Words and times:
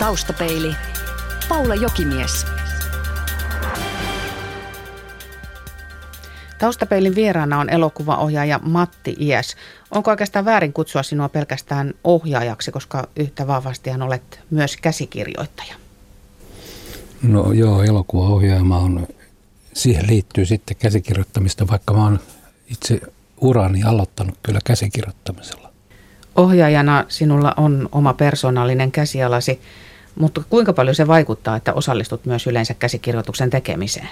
Taustapeili. 0.00 0.74
Paula 1.48 1.74
Jokimies. 1.74 2.46
Taustapeilin 6.58 7.14
vieraana 7.14 7.60
on 7.60 7.70
elokuvaohjaaja 7.70 8.60
Matti 8.62 9.16
Ies. 9.20 9.56
Onko 9.90 10.10
oikeastaan 10.10 10.44
väärin 10.44 10.72
kutsua 10.72 11.02
sinua 11.02 11.28
pelkästään 11.28 11.94
ohjaajaksi, 12.04 12.72
koska 12.72 13.08
yhtä 13.16 13.46
vahvastihan 13.46 14.02
olet 14.02 14.40
myös 14.50 14.76
käsikirjoittaja? 14.76 15.74
No 17.22 17.52
joo, 17.52 17.82
elokuvaohjaaja 17.82 18.62
on, 18.76 19.06
siihen 19.72 20.06
liittyy 20.06 20.46
sitten 20.46 20.76
käsikirjoittamista, 20.76 21.68
vaikka 21.68 21.94
mä 21.94 22.02
oon 22.02 22.20
itse 22.66 23.00
urani 23.40 23.82
aloittanut 23.82 24.38
kyllä 24.42 24.60
käsikirjoittamisella. 24.64 25.72
Ohjaajana 26.36 27.04
sinulla 27.08 27.54
on 27.56 27.88
oma 27.92 28.14
persoonallinen 28.14 28.92
käsialasi, 28.92 29.60
mutta 30.18 30.42
kuinka 30.50 30.72
paljon 30.72 30.94
se 30.94 31.06
vaikuttaa, 31.06 31.56
että 31.56 31.72
osallistut 31.72 32.26
myös 32.26 32.46
yleensä 32.46 32.74
käsikirjoituksen 32.74 33.50
tekemiseen? 33.50 34.08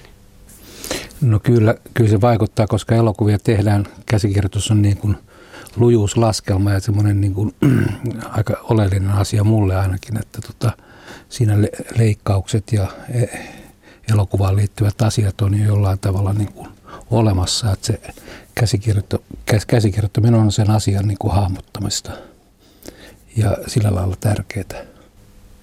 No 1.20 1.41
kyllä, 1.41 1.75
kyllä 1.95 2.11
se 2.11 2.20
vaikuttaa, 2.20 2.66
koska 2.66 2.95
elokuvia 2.95 3.39
tehdään, 3.39 3.87
käsikirjoitus 4.06 4.70
on 4.70 4.83
niin 4.83 4.97
kuin 4.97 5.16
lujuuslaskelma 5.77 6.73
ja 6.73 6.80
semmoinen 6.80 7.20
niin 7.20 7.34
kuin, 7.34 7.55
aika 8.37 8.56
oleellinen 8.62 9.11
asia 9.11 9.45
mulle 9.45 9.77
ainakin, 9.77 10.19
että 10.19 10.41
tota, 10.41 10.73
siinä 11.29 11.62
le- 11.62 11.70
leikkaukset 11.98 12.73
ja 12.73 12.87
e- 13.15 13.39
elokuvaan 14.12 14.56
liittyvät 14.56 15.03
asiat 15.03 15.41
on 15.41 15.59
jo 15.59 15.67
jollain 15.67 15.98
tavalla 15.98 16.33
niin 16.33 16.53
kuin 16.53 16.69
olemassa, 17.11 17.73
että 17.73 17.87
se 17.87 18.01
käsikirjoitto, 18.55 19.23
käsikirjoittaminen 19.67 20.41
on 20.41 20.53
sen 20.53 20.70
asian 20.70 21.09
niin 21.09 21.19
kuin 21.19 21.34
hahmottamista 21.34 22.11
ja 23.37 23.56
sillä 23.67 23.95
lailla 23.95 24.17
tärkeää. 24.20 24.98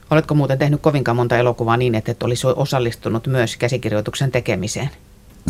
Oletko 0.09 0.35
muuten 0.35 0.57
tehnyt 0.57 0.81
kovinkaan 0.81 1.17
monta 1.17 1.37
elokuvaa 1.37 1.77
niin, 1.77 1.95
että 1.95 2.11
et 2.11 2.23
olisi 2.23 2.47
osallistunut 2.47 3.27
myös 3.27 3.57
käsikirjoituksen 3.57 4.31
tekemiseen? 4.31 4.89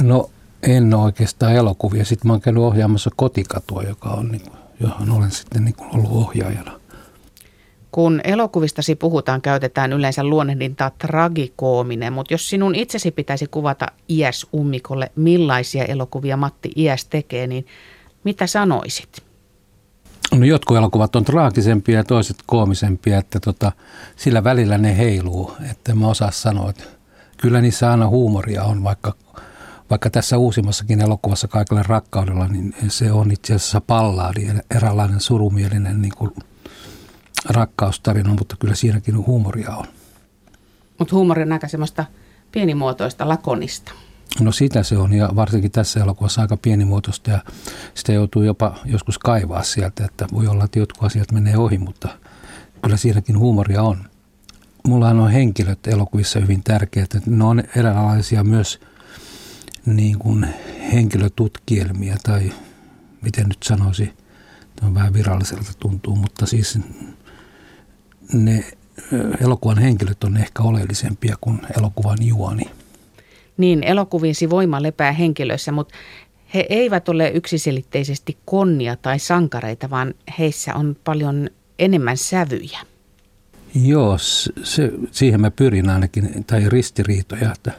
No 0.04 0.30
en 0.64 0.94
ole 0.94 1.04
oikeastaan 1.04 1.56
elokuvia. 1.56 2.06
Sitten 2.06 2.28
mä 2.28 2.34
oon 2.34 2.42
käynyt 2.42 2.64
ohjaamassa 2.64 3.10
Kotikatua, 3.16 3.84
joka 3.84 4.10
on, 4.10 4.32
niin 4.32 4.42
kuin, 4.42 4.60
johon 4.80 5.12
olen 5.12 5.32
sitten 5.32 5.66
niin 5.66 5.76
kuin 5.76 5.96
ollut 5.96 6.12
ohjaajana. 6.12 6.80
Kun 7.92 8.22
elokuvistasi 8.24 8.96
puhutaan, 8.96 9.42
käytetään 9.42 9.94
yleensä 9.94 10.24
luonnehdintaa 10.24 10.90
tragikoominen, 10.90 12.14
mutta 12.14 12.34
jos 12.34 12.50
sinun 12.50 12.76
itsesi 12.76 13.12
pitäisi 13.12 13.48
kuvata 13.48 13.86
iäs 14.10 14.48
ummikolle, 14.54 15.12
millaisia 15.16 15.86
elokuvia 15.86 16.38
Matti 16.38 16.72
iäs 16.76 17.06
tekee, 17.06 17.48
niin 17.48 17.66
mitä 18.24 18.48
sanoisit? 18.48 19.25
No 20.38 20.46
jotkut 20.46 20.78
elokuvat 20.78 21.16
on 21.16 21.26
traagisempia 21.26 21.98
ja 21.98 22.04
toiset 22.04 22.38
koomisempia, 22.46 23.18
että 23.18 23.40
tota, 23.40 23.72
sillä 24.16 24.44
välillä 24.44 24.78
ne 24.78 24.98
heiluu, 24.98 25.52
että 25.72 25.96
mä 25.96 26.08
osaa 26.08 26.32
sanoa, 26.32 26.70
että 26.70 26.84
kyllä 27.38 27.62
niissä 27.62 27.92
aina 27.92 28.08
huumoria 28.08 28.64
on, 28.64 28.84
vaikka, 28.84 29.14
vaikka 29.90 30.10
tässä 30.10 30.38
uusimmassakin 30.38 31.02
elokuvassa 31.02 31.48
kaikille 31.48 31.84
rakkaudella, 31.84 32.48
niin 32.48 32.76
se 32.88 33.12
on 33.12 33.32
itse 33.32 33.54
asiassa 33.54 33.82
pallaadi, 33.82 34.48
eräänlainen 34.76 35.20
surumielinen 35.20 36.02
niin 36.02 36.14
kuin 36.18 36.32
rakkaustarina, 37.50 38.36
mutta 38.40 38.56
kyllä 38.60 38.76
siinäkin 38.76 39.26
huumoria 39.26 39.76
on. 39.76 39.86
Mutta 41.00 41.16
huumori 41.16 41.42
on 41.44 41.52
aika 41.52 41.68
semmoista 41.68 42.06
pienimuotoista, 42.52 43.28
lakonista. 43.28 43.92
No 44.40 44.52
sitä 44.52 44.84
se 44.84 44.98
on 44.98 45.14
ja 45.14 45.30
varsinkin 45.36 45.72
tässä 45.72 46.00
elokuvassa 46.00 46.42
aika 46.42 46.58
pienimuotoista 46.58 47.32
ja 47.32 47.40
sitä 47.94 48.14
joutuu 48.14 48.44
jopa 48.44 48.76
joskus 48.86 49.18
kaivaa 49.20 49.64
sieltä, 49.64 50.06
että 50.06 50.28
voi 50.34 50.48
olla, 50.48 50.64
että 50.64 50.80
jotkut 50.80 51.04
asiat 51.04 51.32
menee 51.32 51.58
ohi, 51.58 51.78
mutta 51.78 52.10
kyllä 52.82 52.98
siinäkin 52.98 53.40
huumoria 53.40 53.82
on. 53.84 54.10
Mulla 54.88 55.10
on 55.10 55.32
henkilöt 55.32 55.88
elokuvissa 55.88 56.40
hyvin 56.40 56.64
tärkeät, 56.64 57.16
että 57.16 57.32
ne 57.32 57.44
on 57.44 57.64
eräänlaisia 57.76 58.44
myös 58.44 58.80
niin 59.86 60.20
kuin 60.20 60.48
henkilötutkielmia 60.94 62.16
tai 62.24 62.52
miten 63.22 63.48
nyt 63.48 63.64
sanoisi, 63.64 64.14
on 64.82 64.94
vähän 64.96 65.14
viralliselta 65.14 65.72
tuntuu, 65.80 66.16
mutta 66.16 66.46
siis 66.46 66.80
ne 68.34 68.72
elokuvan 69.42 69.78
henkilöt 69.78 70.24
on 70.24 70.38
ehkä 70.38 70.64
oleellisempia 70.64 71.36
kuin 71.42 71.62
elokuvan 71.78 72.18
juoni. 72.22 72.64
Niin, 73.58 73.84
elokuviisi 73.84 74.50
voima 74.50 74.84
lepää 74.84 75.12
henkilöissä, 75.12 75.72
mutta 75.72 75.96
he 76.54 76.66
eivät 76.70 77.10
ole 77.10 77.30
yksiselitteisesti 77.30 78.38
konnia 78.46 78.96
tai 78.96 79.20
sankareita, 79.20 79.90
vaan 79.90 80.14
heissä 80.40 80.76
on 80.76 80.98
paljon 81.04 81.50
enemmän 81.80 82.18
sävyjä. 82.18 82.80
Joo, 83.76 84.18
se, 84.64 84.92
siihen 85.12 85.42
mä 85.42 85.52
pyrin 85.52 85.90
ainakin, 85.90 86.46
tai 86.48 86.70
ristiriitoja, 86.70 87.52
että 87.52 87.72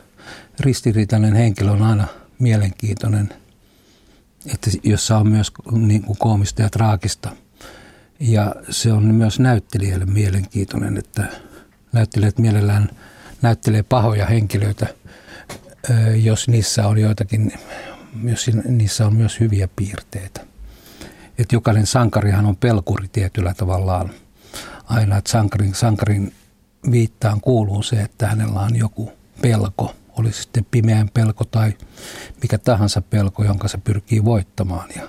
ristiriitainen 0.61 1.35
henkilö 1.35 1.71
on 1.71 1.83
aina 1.83 2.07
mielenkiintoinen, 2.39 3.29
että 4.55 4.71
jossa 4.83 5.19
on 5.19 5.29
myös 5.29 5.53
niin 5.71 6.03
kuin 6.03 6.19
koomista 6.19 6.63
ja 6.63 6.71
traagista– 6.71 7.31
ja 8.21 8.55
se 8.71 8.93
on 8.93 9.05
myös 9.05 9.41
näyttelijälle 9.41 10.05
mielenkiintoinen, 10.05 10.99
että 10.99 11.25
näyttelijät 11.93 12.39
mielellään 12.39 12.91
näyttelee 13.43 13.83
pahoja 13.83 14.27
henkilöitä, 14.27 14.87
jos 16.23 16.49
niissä 16.49 16.87
on 16.87 16.99
joitakin, 16.99 17.53
jos 18.25 18.51
niissä 18.69 19.07
on 19.07 19.15
myös 19.15 19.41
hyviä 19.41 19.69
piirteitä. 19.77 20.41
Että 21.39 21.57
jokainen 21.57 21.87
sankarihan 21.87 22.47
on 22.47 22.57
pelkuri 22.57 23.09
tietyllä 23.09 23.55
tavallaan 23.55 24.11
aina, 24.85 25.17
että 25.17 25.31
sankarin, 25.31 25.75
sankarin 25.75 26.33
viittaan 26.91 27.41
kuuluu 27.41 27.83
se, 27.83 27.97
että 27.97 28.27
hänellä 28.27 28.61
on 28.61 28.77
joku 28.77 29.13
pelko, 29.43 29.95
oli 30.19 30.33
sitten 30.33 30.67
pimeän 30.71 31.11
pelko 31.15 31.45
tai 31.45 31.73
mikä 32.43 32.59
tahansa 32.59 33.03
pelko, 33.03 33.45
jonka 33.45 33.69
se 33.69 33.79
pyrkii 33.79 34.25
voittamaan. 34.25 34.89
Ja 34.97 35.09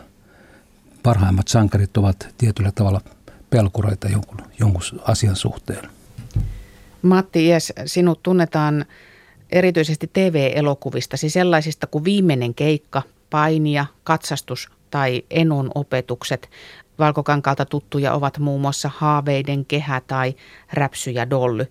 parhaimmat 1.04 1.48
sankarit 1.48 1.98
ovat 1.98 2.28
tietyllä 2.38 2.72
tavalla 2.72 3.02
pelkureita 3.50 4.10
jonkun, 4.10 4.42
jonkun 4.60 4.82
asian 5.04 5.36
suhteen. 5.36 5.90
Matti 7.02 7.48
Ies, 7.48 7.74
sinut 7.86 8.24
tunnetaan 8.24 8.86
erityisesti 9.50 10.10
TV-elokuvista, 10.14 11.18
siis 11.18 11.34
sellaisista 11.34 11.88
kuin 11.88 12.04
Viimeinen 12.04 12.54
keikka, 12.54 13.02
Painia, 13.30 13.86
Katsastus 14.04 14.70
tai 14.92 15.24
Enon 15.30 15.72
opetukset. 15.76 16.50
Valkokankaalta 17.00 17.66
tuttuja 17.66 18.14
ovat 18.14 18.38
muun 18.38 18.62
muassa 18.62 18.92
Haaveiden 18.96 19.66
kehä 19.66 20.02
tai 20.08 20.36
Räpsy 20.74 21.12
ja 21.12 21.30
Dolly. 21.30 21.68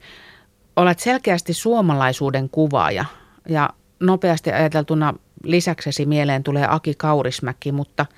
Olet 0.76 0.98
selkeästi 0.98 1.54
suomalaisuuden 1.54 2.48
kuvaaja 2.50 3.04
ja 3.48 3.70
nopeasti 4.00 4.52
ajateltuna 4.52 5.14
lisäksesi 5.42 6.06
mieleen 6.06 6.42
tulee 6.42 6.66
Aki 6.70 6.94
Kaurismäki, 6.94 7.72
mutta– 7.72 8.06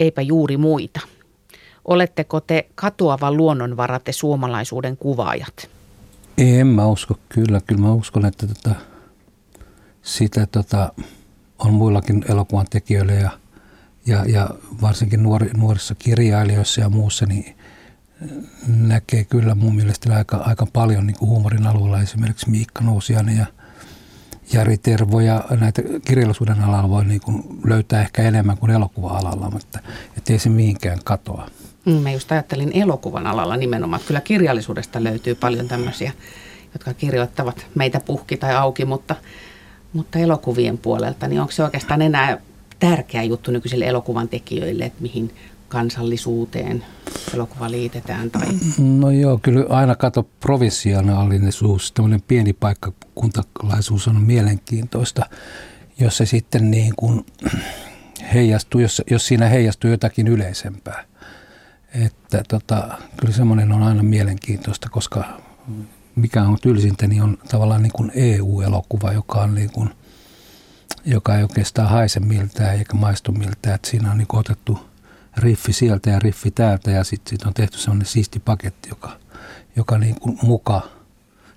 eipä 0.00 0.22
juuri 0.22 0.56
muita. 0.56 1.00
Oletteko 1.84 2.40
te 2.40 2.66
katoava 2.74 3.32
luonnonvara 3.32 3.98
te 3.98 4.12
suomalaisuuden 4.12 4.96
kuvaajat? 4.96 5.70
En 6.38 6.66
mä 6.66 6.86
usko 6.86 7.18
kyllä. 7.28 7.60
Kyllä 7.66 7.80
mä 7.80 7.92
uskon, 7.92 8.26
että 8.26 8.46
tota, 8.46 8.74
sitä 10.02 10.46
tota, 10.46 10.92
on 11.58 11.74
muillakin 11.74 12.24
elokuvan 12.28 12.66
tekijöillä 12.70 13.12
ja, 13.12 13.30
ja, 14.06 14.24
ja 14.28 14.50
varsinkin 14.82 15.22
nuori, 15.22 15.50
nuorissa 15.56 15.94
kirjailijoissa 15.94 16.80
ja 16.80 16.88
muussa, 16.88 17.26
niin 17.26 17.56
näkee 18.66 19.24
kyllä 19.24 19.54
mun 19.54 19.76
mielestä 19.76 20.16
aika, 20.16 20.36
aika 20.36 20.66
paljon 20.66 21.06
niin 21.06 21.16
kuin 21.18 21.28
huumorin 21.28 21.66
alueella 21.66 22.02
esimerkiksi 22.02 22.50
Miikka 22.50 22.84
Nousiainen 22.84 23.36
ja 23.36 23.46
Jari 24.52 24.78
Tervo 24.78 25.20
ja 25.20 25.44
näitä 25.60 25.82
kirjallisuuden 26.04 26.62
alalla 26.62 26.88
voi 26.88 27.04
niin 27.04 27.20
kuin 27.20 27.44
löytää 27.64 28.00
ehkä 28.00 28.22
enemmän 28.22 28.58
kuin 28.58 28.72
elokuva-alalla, 28.72 29.50
mutta 29.50 29.78
ei 30.30 30.38
se 30.38 30.48
mihinkään 30.48 30.98
katoa. 31.04 31.50
Mm, 31.86 31.92
mä 31.92 32.12
just 32.12 32.32
ajattelin 32.32 32.70
elokuvan 32.74 33.26
alalla 33.26 33.56
nimenomaan, 33.56 34.02
kyllä 34.06 34.20
kirjallisuudesta 34.20 35.04
löytyy 35.04 35.34
paljon 35.34 35.68
tämmöisiä, 35.68 36.12
jotka 36.72 36.94
kirjoittavat 36.94 37.66
meitä 37.74 38.00
puhki 38.00 38.36
tai 38.36 38.54
auki, 38.54 38.84
mutta, 38.84 39.14
mutta 39.92 40.18
elokuvien 40.18 40.78
puolelta, 40.78 41.28
niin 41.28 41.40
onko 41.40 41.52
se 41.52 41.64
oikeastaan 41.64 42.02
enää 42.02 42.38
tärkeä 42.78 43.22
juttu 43.22 43.50
nykyisille 43.50 43.86
elokuvan 43.86 44.28
tekijöille, 44.28 44.84
että 44.84 45.02
mihin 45.02 45.34
kansallisuuteen 45.68 46.84
elokuva 47.34 47.70
liitetään? 47.70 48.30
Tai? 48.30 48.46
No 48.78 49.10
joo, 49.10 49.38
kyllä 49.42 49.64
aina 49.68 49.94
kato 49.94 50.22
provinsiaalisuus, 50.40 51.92
tämmöinen 51.92 52.22
pieni 52.28 52.52
paikkakuntalaisuus 52.52 54.08
on 54.08 54.20
mielenkiintoista, 54.20 55.26
jos 56.00 56.16
se 56.16 56.26
sitten 56.26 56.70
niin 56.70 56.92
kuin 56.96 57.26
heijastuu, 58.34 58.80
jos, 58.80 59.02
jos 59.10 59.26
siinä 59.26 59.48
heijastuu 59.48 59.90
jotakin 59.90 60.28
yleisempää. 60.28 61.04
Että 62.04 62.42
tota, 62.48 62.98
kyllä 63.20 63.34
semmoinen 63.34 63.72
on 63.72 63.82
aina 63.82 64.02
mielenkiintoista, 64.02 64.88
koska 64.88 65.24
mikä 66.16 66.42
on 66.42 66.58
tylsintä, 66.62 67.06
niin 67.06 67.22
on 67.22 67.38
tavallaan 67.48 67.82
niin 67.82 67.92
kuin 67.92 68.12
EU-elokuva, 68.14 69.12
joka 69.12 69.40
on 69.40 69.54
niin 69.54 69.70
kuin, 69.70 69.90
joka 71.04 71.36
ei 71.36 71.42
oikeastaan 71.42 71.88
haise 71.88 72.20
miltään 72.20 72.76
eikä 72.76 72.94
maistu 72.94 73.32
miltään. 73.32 73.74
Että 73.74 73.90
siinä 73.90 74.10
on 74.10 74.18
niin 74.18 74.28
otettu– 74.32 74.78
riffi 75.36 75.72
sieltä 75.72 76.10
ja 76.10 76.18
riffi 76.18 76.50
täältä 76.50 76.90
ja 76.90 77.04
sitten 77.04 77.30
sit 77.30 77.42
on 77.42 77.54
tehty 77.54 77.78
sellainen 77.78 78.06
siisti 78.06 78.40
paketti, 78.40 78.88
joka, 78.88 79.18
joka 79.76 79.98
niin 79.98 80.20
kuin 80.20 80.38
muka 80.42 80.80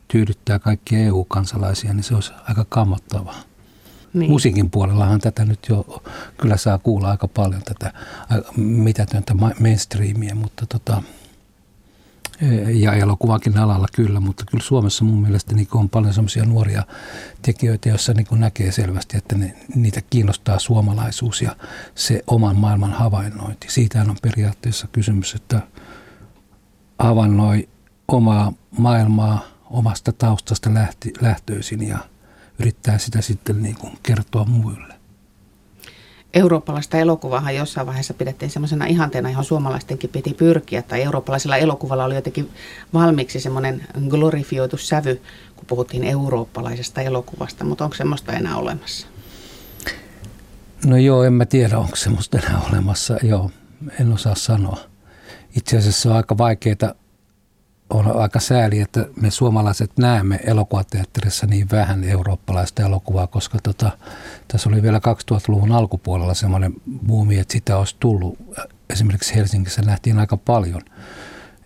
tyydyttää 0.07 0.59
kaikki 0.59 0.95
EU-kansalaisia, 0.95 1.93
niin 1.93 2.03
se 2.03 2.15
olisi 2.15 2.31
aika 2.47 2.65
kammottavaa. 2.69 3.48
Niin. 4.13 4.31
Musiikin 4.31 4.69
puolellahan 4.69 5.19
tätä 5.19 5.45
nyt 5.45 5.59
jo 5.69 6.03
kyllä 6.37 6.57
saa 6.57 6.77
kuulla 6.77 7.09
aika 7.09 7.27
paljon 7.27 7.61
tätä 7.65 7.93
mitätöntä 8.57 9.33
mainstreamia, 9.59 10.35
mutta 10.35 10.65
tota, 10.65 11.01
ja 12.73 12.93
elokuvakin 12.93 13.57
alalla 13.57 13.87
kyllä, 13.95 14.19
mutta 14.19 14.43
kyllä 14.51 14.63
Suomessa 14.63 15.05
mun 15.05 15.21
mielestä 15.21 15.55
niin 15.55 15.67
on 15.73 15.89
paljon 15.89 16.13
sellaisia 16.13 16.45
nuoria 16.45 16.83
tekijöitä, 17.41 17.89
joissa 17.89 18.13
niin 18.13 18.27
näkee 18.31 18.71
selvästi, 18.71 19.17
että 19.17 19.37
ne, 19.37 19.55
niitä 19.75 20.01
kiinnostaa 20.09 20.59
suomalaisuus 20.59 21.41
ja 21.41 21.55
se 21.95 22.23
oman 22.27 22.55
maailman 22.55 22.91
havainnointi. 22.91 23.67
Siitä 23.69 24.01
on 24.01 24.15
periaatteessa 24.21 24.87
kysymys, 24.91 25.33
että 25.35 25.61
havainnoi 26.99 27.69
omaa 28.07 28.53
maailmaa 28.77 29.41
omasta 29.69 30.11
taustasta 30.11 30.73
lähti, 30.73 31.13
lähtöisin 31.21 31.87
ja 31.87 31.97
yrittää 32.59 32.97
sitä 32.97 33.21
sitten 33.21 33.63
niin 33.63 33.75
kuin 33.75 33.93
kertoa 34.03 34.45
muille. 34.45 34.93
Eurooppalaista 36.33 36.97
elokuvahan 36.97 37.55
jossain 37.55 37.87
vaiheessa 37.87 38.13
pidettiin 38.13 38.51
semmoisena 38.51 38.85
ihanteena, 38.85 39.29
johon 39.29 39.45
suomalaistenkin 39.45 40.09
piti 40.09 40.33
pyrkiä. 40.33 40.81
Tai 40.81 41.01
eurooppalaisella 41.01 41.57
elokuvalla 41.57 42.05
oli 42.05 42.15
jotenkin 42.15 42.49
valmiiksi 42.93 43.39
semmoinen 43.39 43.87
glorifioitu 44.09 44.77
sävy, 44.77 45.21
kun 45.55 45.65
puhuttiin 45.67 46.03
eurooppalaisesta 46.03 47.01
elokuvasta. 47.01 47.65
Mutta 47.65 47.83
onko 47.83 47.95
semmoista 47.95 48.33
enää 48.33 48.57
olemassa? 48.57 49.07
No 50.85 50.97
joo, 50.97 51.23
en 51.23 51.33
mä 51.33 51.45
tiedä, 51.45 51.79
onko 51.79 51.95
semmoista 51.95 52.37
enää 52.37 52.61
olemassa. 52.71 53.17
Joo, 53.23 53.51
en 53.99 54.13
osaa 54.13 54.35
sanoa. 54.35 54.77
Itse 55.57 55.77
asiassa 55.77 56.09
on 56.09 56.15
aika 56.15 56.37
vaikeaa 56.37 56.93
on 57.89 58.21
aika 58.21 58.39
sääli, 58.39 58.79
että 58.79 59.05
me 59.21 59.31
suomalaiset 59.31 59.91
näemme 59.97 60.39
elokuvateatterissa 60.43 61.47
niin 61.47 61.67
vähän 61.71 62.03
eurooppalaista 62.03 62.83
elokuvaa, 62.83 63.27
koska 63.27 63.57
tota, 63.63 63.91
tässä 64.47 64.69
oli 64.69 64.81
vielä 64.81 64.97
2000-luvun 64.97 65.71
alkupuolella 65.71 66.33
semmoinen 66.33 66.73
buumi, 67.07 67.39
että 67.39 67.51
sitä 67.51 67.77
olisi 67.77 67.95
tullut. 67.99 68.37
Esimerkiksi 68.89 69.35
Helsingissä 69.35 69.81
nähtiin 69.81 70.19
aika 70.19 70.37
paljon 70.37 70.81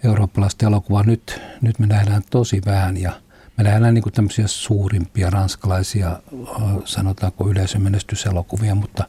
eurooppalaista 0.03 0.65
elokuvaa. 0.65 1.03
Nyt, 1.03 1.41
nyt 1.61 1.79
me 1.79 1.87
nähdään 1.87 2.21
tosi 2.29 2.61
vähän 2.65 2.97
ja 2.97 3.11
me 3.57 3.63
nähdään 3.63 3.93
niin 3.93 4.03
tämmöisiä 4.13 4.47
suurimpia 4.47 5.29
ranskalaisia, 5.29 6.19
sanotaanko 6.85 7.49
yleisömenestyselokuvia, 7.49 8.75
mutta 8.75 9.03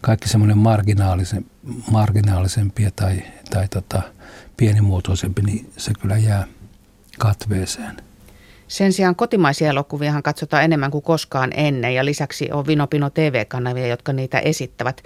kaikki 0.00 0.28
semmoinen 0.28 0.58
marginaalisempia 1.90 2.90
tai, 2.96 3.22
tai 3.50 3.68
tota, 3.68 4.02
pienimuotoisempi, 4.56 5.42
niin 5.42 5.70
se 5.76 5.92
kyllä 6.00 6.16
jää 6.16 6.46
katveeseen. 7.18 7.96
Sen 8.68 8.92
sijaan 8.92 9.16
kotimaisia 9.16 9.70
elokuviahan 9.70 10.22
katsotaan 10.22 10.64
enemmän 10.64 10.90
kuin 10.90 11.02
koskaan 11.02 11.52
ennen 11.54 11.94
ja 11.94 12.04
lisäksi 12.04 12.52
on 12.52 12.66
Vinopino 12.66 13.10
TV-kanavia, 13.10 13.86
jotka 13.86 14.12
niitä 14.12 14.38
esittävät. 14.38 15.02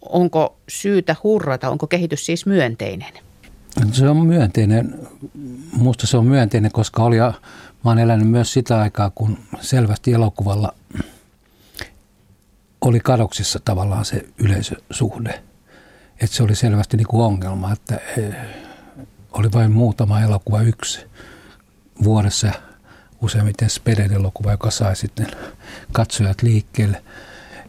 Onko 0.00 0.56
syytä 0.68 1.16
hurrata, 1.22 1.70
onko 1.70 1.86
kehitys 1.86 2.26
siis 2.26 2.46
myönteinen? 2.46 3.12
Se 3.92 4.08
on 4.08 4.26
myönteinen. 4.26 4.98
Minusta 5.78 6.06
se 6.06 6.16
on 6.16 6.26
myönteinen, 6.26 6.72
koska 6.72 7.02
oli, 7.02 7.16
mä 7.84 7.90
olen 7.90 7.98
elänyt 7.98 8.28
myös 8.28 8.52
sitä 8.52 8.80
aikaa, 8.80 9.10
kun 9.14 9.38
selvästi 9.60 10.12
elokuvalla 10.12 10.74
oli 12.80 13.00
kadoksissa 13.00 13.58
tavallaan 13.64 14.04
se 14.04 14.24
yleisösuhde. 14.38 15.42
Että 16.20 16.36
se 16.36 16.42
oli 16.42 16.54
selvästi 16.54 16.96
niin 16.96 17.06
kuin 17.06 17.22
ongelma, 17.22 17.72
että 17.72 18.00
eh, 18.16 18.34
oli 19.32 19.52
vain 19.52 19.72
muutama 19.72 20.20
elokuva 20.20 20.62
yksi 20.62 21.06
vuodessa, 22.04 22.52
useimmiten 23.22 23.70
Speden 23.70 24.12
elokuva, 24.12 24.50
joka 24.50 24.70
sai 24.70 24.96
sitten 24.96 25.26
katsojat 25.92 26.42
liikkeelle. 26.42 27.02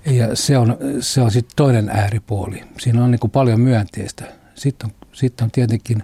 Ja 0.06 0.36
se 0.36 0.58
on, 0.58 0.78
se 1.00 1.22
on 1.22 1.31
sitten 1.31 1.56
toinen 1.56 1.90
ääripuoli. 1.90 2.63
Siinä 2.80 3.04
on 3.04 3.12
niin 3.12 3.19
kuin 3.19 3.31
paljon 3.31 3.60
myönteistä. 3.60 4.25
Sitten 4.56 4.90
on, 4.90 5.08
sitten 5.13 5.46
on 5.46 5.52
tietenkin, 5.52 6.04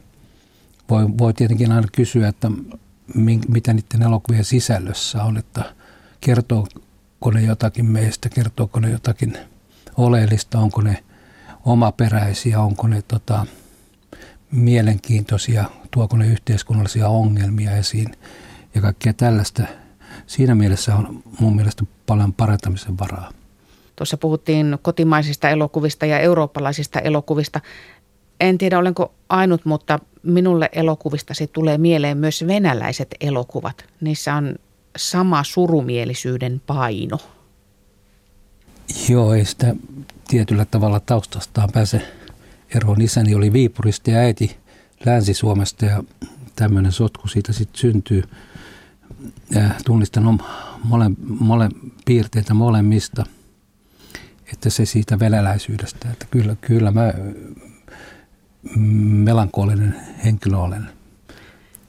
voi, 0.89 1.05
voi 1.17 1.33
tietenkin 1.33 1.71
aina 1.71 1.87
kysyä, 1.95 2.27
että 2.27 2.51
mitä 3.47 3.73
niiden 3.73 4.01
elokuvien 4.01 4.45
sisällössä 4.45 5.23
on, 5.23 5.37
että 5.37 5.75
kertooko 6.21 7.31
ne 7.33 7.41
jotakin 7.41 7.85
meistä, 7.85 8.29
kertooko 8.29 8.79
ne 8.79 8.89
jotakin 8.89 9.37
oleellista, 9.97 10.59
onko 10.59 10.81
ne 10.81 11.03
omaperäisiä, 11.65 12.61
onko 12.61 12.87
ne 12.87 13.01
tota, 13.01 13.45
mielenkiintoisia, 14.51 15.65
tuoko 15.91 16.17
ne 16.17 16.27
yhteiskunnallisia 16.27 17.07
ongelmia 17.07 17.77
esiin 17.77 18.11
ja 18.75 18.81
kaikkea 18.81 19.13
tällaista. 19.13 19.63
Siinä 20.27 20.55
mielessä 20.55 20.95
on 20.95 21.23
mun 21.39 21.55
mielestä 21.55 21.83
paljon 22.05 22.33
parantamisen 22.33 22.99
varaa. 22.99 23.31
Tuossa 23.95 24.17
puhuttiin 24.17 24.77
kotimaisista 24.81 25.49
elokuvista 25.49 26.05
ja 26.05 26.19
eurooppalaisista 26.19 26.99
elokuvista. 26.99 27.61
En 28.39 28.57
tiedä, 28.57 28.79
olenko 28.79 29.13
ainut, 29.29 29.65
mutta 29.65 29.99
minulle 30.23 30.69
elokuvista 30.71 31.33
se 31.33 31.47
tulee 31.47 31.77
mieleen 31.77 32.17
myös 32.17 32.47
venäläiset 32.47 33.15
elokuvat. 33.21 33.85
Niissä 34.01 34.35
on 34.35 34.55
sama 34.97 35.43
surumielisyyden 35.43 36.61
paino. 36.67 37.17
Joo, 39.09 39.33
ei 39.33 39.45
sitä 39.45 39.75
tietyllä 40.27 40.65
tavalla 40.65 40.99
taustastaan 40.99 41.69
pääse 41.73 42.01
eroon. 42.75 43.01
Isäni 43.01 43.35
oli 43.35 43.53
Viipurista 43.53 44.11
ja 44.11 44.19
äiti 44.19 44.57
Länsi-Suomesta 45.05 45.85
ja 45.85 46.03
tämmöinen 46.55 46.91
sotku 46.91 47.27
siitä 47.27 47.53
sitten 47.53 47.79
syntyy. 47.79 48.23
Ja 49.51 49.61
tunnistan 49.85 50.39
mole, 50.83 51.11
mole, 51.39 51.69
piirteitä 52.05 52.53
molemmista, 52.53 53.25
että 54.53 54.69
se 54.69 54.85
siitä 54.85 55.19
venäläisyydestä, 55.19 56.11
että 56.11 56.25
kyllä, 56.31 56.55
kyllä 56.61 56.91
mä 56.91 57.13
melankolinen 59.23 59.95
henkilö 60.23 60.57
olen. 60.57 60.89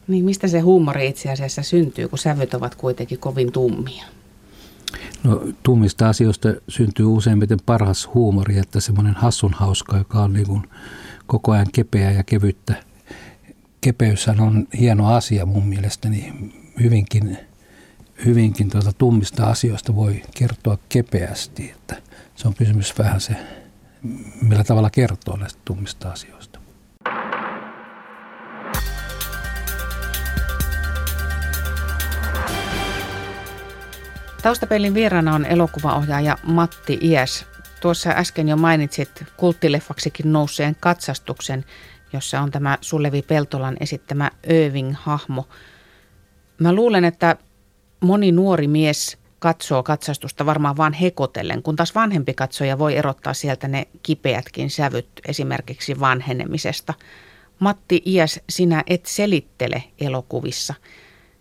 Niin 0.09 0.25
mistä 0.25 0.49
se 0.49 0.61
huumori 0.61 1.09
itse 1.09 1.31
asiassa 1.33 1.63
syntyy, 1.63 2.09
kun 2.09 2.19
sävyt 2.19 2.55
ovat 2.55 2.75
kuitenkin 2.75 3.19
kovin 3.19 3.53
tummia? 3.53 4.05
No, 5.25 5.43
tummista 5.63 6.09
asioista 6.09 6.49
syntyy 6.69 7.07
useimmiten 7.07 7.59
parhaas 7.67 8.09
huumori, 8.15 8.59
että 8.59 8.81
semmoinen 8.81 9.15
hassun 9.15 9.53
hauska, 9.53 9.97
joka 9.99 10.23
on 10.23 10.33
niin 10.33 10.47
kuin 10.47 10.63
koko 11.27 11.53
ajan 11.53 11.67
kepeä 11.73 12.11
ja 12.11 12.23
kevyttä. 12.23 12.75
Kepeyshän 13.81 14.41
on 14.41 14.67
hieno 14.79 15.15
asia 15.15 15.47
mun 15.47 15.67
mielestäni. 15.67 16.33
Hyvinkin, 16.81 17.39
hyvinkin 18.25 18.71
tuota 18.71 18.93
tummista 18.93 19.47
asioista 19.47 19.97
voi 19.97 20.23
kertoa 20.35 20.79
kepeästi. 20.89 21.71
Että 21.71 22.03
se 22.37 22.49
on 22.49 22.55
kysymys 22.55 22.99
vähän 22.99 23.21
se, 23.21 23.37
millä 24.43 24.65
tavalla 24.65 24.91
kertoo 24.91 25.37
näistä 25.37 25.61
tummista 25.65 26.11
asioista. 26.11 26.38
Taustapelin 34.43 34.95
vieraana 34.95 35.35
on 35.35 35.45
elokuvaohjaaja 35.45 36.39
Matti 36.43 36.99
Iäs. 37.03 37.47
Tuossa 37.81 38.11
äsken 38.11 38.49
jo 38.49 38.57
mainitsit 38.57 39.25
kulttileffaksikin 39.37 40.33
nousseen 40.33 40.77
katsastuksen, 40.81 41.65
jossa 42.13 42.41
on 42.41 42.51
tämä 42.51 42.79
Sulevi 42.81 43.23
Peltolan 43.23 43.77
esittämä 43.81 44.31
Irving-hahmo. 44.45 45.49
Mä 46.59 46.73
luulen, 46.73 47.05
että 47.05 47.37
moni 48.01 48.33
nuori 48.33 48.69
mies 48.69 49.19
katsoo 49.39 49.83
katsastusta 49.83 50.47
varmaan 50.47 50.77
vain 50.77 50.93
hekotellen, 50.93 51.63
kun 51.63 51.77
taas 51.77 51.95
vanhempi 51.95 52.35
katsoja 52.35 52.79
voi 52.79 52.97
erottaa 52.97 53.35
sieltä 53.35 53.69
ne 53.69 53.89
kipeätkin 54.03 54.71
sävyt 54.71 55.09
esimerkiksi 55.29 56.01
vanhenemisesta. 56.01 56.95
Matti 57.59 58.03
Iäs, 58.07 58.41
sinä 58.49 58.83
et 58.87 59.07
selittele 59.07 59.85
elokuvissa– 60.01 60.75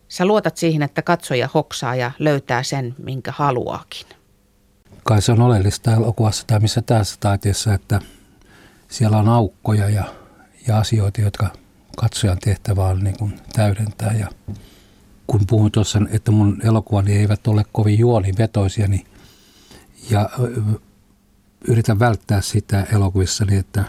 Sä 0.10 0.26
luotat 0.26 0.58
siihen, 0.58 0.84
että 0.84 1.02
katsoja 1.02 1.50
hoksaa 1.54 1.96
ja 1.96 2.12
löytää 2.20 2.64
sen, 2.64 2.96
minkä 2.98 3.34
haluaakin. 3.36 4.08
Kai 5.04 5.22
se 5.22 5.32
on 5.32 5.42
oleellista 5.42 5.94
elokuvassa 5.94 6.44
tai 6.48 6.60
missä 6.60 6.82
tässä 6.82 7.18
taiteessa, 7.20 7.74
että 7.74 8.02
siellä 8.88 9.18
on 9.18 9.30
aukkoja 9.30 9.90
ja, 9.90 10.04
ja 10.68 10.78
asioita, 10.78 11.22
jotka 11.22 11.50
katsojan 11.98 12.38
tehtävä 12.38 12.86
on 12.86 13.04
niin 13.04 13.18
kuin 13.18 13.40
täydentää. 13.54 14.14
Ja 14.14 14.28
kun 15.28 15.42
puhun 15.48 15.72
tuossa, 15.72 16.00
että 16.12 16.32
mun 16.32 16.62
elokuvani 16.64 17.18
eivät 17.18 17.48
ole 17.48 17.66
kovin 17.72 18.00
juonivetoisia, 18.00 18.88
niin 18.88 19.06
ja 20.10 20.30
yritän 21.68 22.00
välttää 22.00 22.42
sitä 22.42 22.88
elokuvissa, 22.94 23.46
niin 23.46 23.60
että 23.60 23.84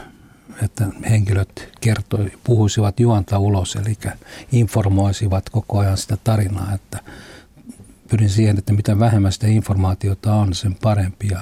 että 0.62 0.86
henkilöt 1.10 1.72
kertoi, 1.80 2.32
puhuisivat 2.44 3.00
juonta 3.00 3.38
ulos, 3.38 3.76
eli 3.76 3.94
informoisivat 4.52 5.50
koko 5.50 5.78
ajan 5.78 5.96
sitä 5.96 6.16
tarinaa, 6.24 6.74
että 6.74 6.98
pyrin 8.10 8.30
siihen, 8.30 8.58
että 8.58 8.72
mitä 8.72 8.98
vähemmän 8.98 9.32
sitä 9.32 9.46
informaatiota 9.46 10.34
on, 10.34 10.54
sen 10.54 10.74
parempi 10.74 11.28
ja 11.28 11.40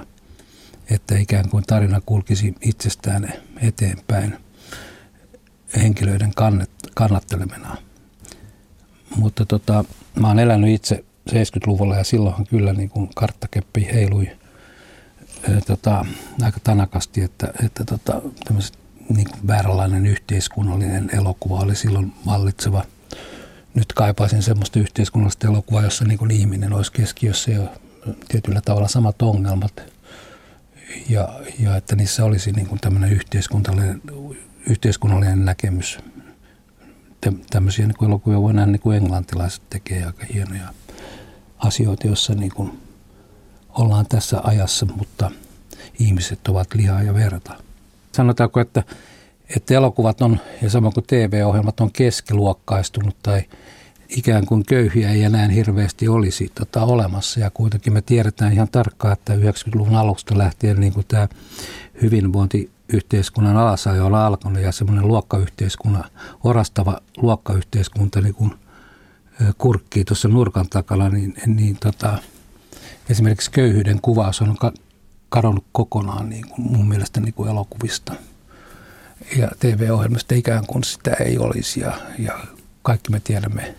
että 0.91 1.19
ikään 1.19 1.49
kuin 1.49 1.65
tarina 1.67 2.01
kulkisi 2.07 2.55
itsestään 2.61 3.33
eteenpäin 3.63 4.37
henkilöiden 5.77 6.33
kannattelemena. 6.95 7.77
mutta 9.17 9.47
tota, 9.47 9.85
mä 10.21 10.29
oon 10.29 10.39
elänyt 10.39 10.71
itse 10.71 11.05
70-luvulla 11.31 11.97
ja 11.97 12.05
silloinhan 12.05 12.47
kyllä 12.47 12.73
niin 12.73 12.89
kuin 12.89 13.11
karttakeppi 13.15 13.89
heilui 13.93 14.29
tota, 15.67 16.07
aika 16.43 16.61
tanakasti, 16.65 17.21
että, 17.21 17.53
että 17.65 17.85
tota, 17.85 18.23
niin 19.09 19.31
kuin 19.31 19.47
vääränlainen 19.47 20.07
yhteiskunnallinen 20.07 21.11
elokuva 21.13 21.61
oli 21.61 21.77
silloin 21.77 22.13
vallitseva. 22.27 22.85
Nyt 23.75 23.93
kaipaisin 23.93 24.43
semmoista 24.43 24.79
yhteiskunnallista 24.79 25.47
elokuvaa, 25.47 25.83
jossa 25.83 26.05
niin 26.05 26.19
kuin 26.19 26.31
ihminen 26.31 26.73
olisi 26.73 26.93
keskiössä 26.93 27.51
ja 27.51 27.69
tietyllä 28.29 28.61
tavalla 28.61 28.89
samat 28.89 29.23
ongelmat– 29.23 29.73
ja, 31.09 31.41
ja 31.59 31.77
että 31.77 31.97
niissä 31.97 32.25
olisi 32.25 32.53
niin 32.53 32.67
kuin 32.67 32.81
tämmöinen 32.81 33.13
yhteiskunnallinen, 33.13 34.03
yhteiskunnallinen 34.71 35.45
näkemys. 35.45 35.99
Tämmöisiä 37.51 37.87
niin 37.87 37.97
kuin 37.97 38.09
elokuvia 38.09 38.43
voi 38.43 38.55
nähdä 38.55 38.73
niin 38.73 38.81
kuin 38.81 38.97
englantilaiset 38.97 39.63
tekee 39.71 40.05
aika 40.05 40.27
hienoja 40.35 40.69
asioita, 41.59 42.07
joissa 42.07 42.35
niin 42.35 42.53
kuin 42.55 42.83
ollaan 43.69 44.07
tässä 44.09 44.41
ajassa, 44.45 44.87
mutta 44.97 45.31
ihmiset 45.99 46.49
ovat 46.49 46.75
lihaa 46.75 47.03
ja 47.03 47.15
verta. 47.15 47.66
Sanotaanko, 48.17 48.61
että, 48.61 48.83
että 49.57 49.75
elokuvat 49.75 50.21
on, 50.21 50.41
ja 50.63 50.71
samoin 50.71 50.95
kuin 50.95 51.07
TV-ohjelmat 51.07 51.81
on 51.81 51.93
keskiluokkaistunut 51.93 53.17
tai– 53.23 53.43
ikään 54.09 54.47
kuin 54.47 54.65
köyhiä 54.67 55.11
ei 55.11 55.23
enää 55.23 55.49
hirveästi 55.49 56.09
olisi 56.09 56.53
tota, 56.55 56.85
olemassa. 56.85 57.41
Ja 57.41 57.51
kuitenkin 57.51 57.93
me 57.93 58.03
tiedetään 58.03 58.53
ihan 58.53 58.69
tarkkaan, 58.69 59.13
että 59.13 59.35
90-luvun 59.35 59.97
alusta 59.97 60.39
lähtien 60.39 60.81
niin 60.81 60.93
kuin 60.93 61.07
tämä 61.09 61.29
hyvinvointiyhteiskunnan 62.03 63.57
alasajo 63.57 64.07
on 64.07 64.15
alkanut 64.15 64.63
ja 64.63 64.73
semmoinen 64.73 65.09
luokkayhteiskunnan, 65.09 66.05
orastava 66.45 67.01
luokkayhteiskunta 67.17 68.21
niin 68.21 68.35
kuin 68.35 68.55
kurkkii 69.59 70.05
tuossa 70.05 70.29
nurkan 70.29 70.69
takana, 70.69 71.09
niin, 71.09 71.35
niin 71.47 71.77
tota, 71.81 72.19
esimerkiksi 73.11 73.51
köyhyyden 73.51 74.01
kuvaus 74.01 74.43
on 74.43 74.57
kadonnut 75.37 75.65
kokonaan 75.73 76.29
niin 76.29 76.49
kuin 76.49 76.73
mun 76.73 76.89
mielestä 76.89 77.21
niin 77.21 77.35
kuin 77.35 77.51
elokuvista. 77.51 78.15
Ja 79.37 79.49
TV-ohjelmista 79.59 80.35
ikään 80.35 80.67
kuin 80.67 80.85
sitä 80.85 81.11
ei 81.11 81.39
olisi 81.39 81.81
ja, 81.81 81.93
ja 82.19 82.39
kaikki 82.83 83.11
me 83.11 83.21
tiedämme 83.21 83.75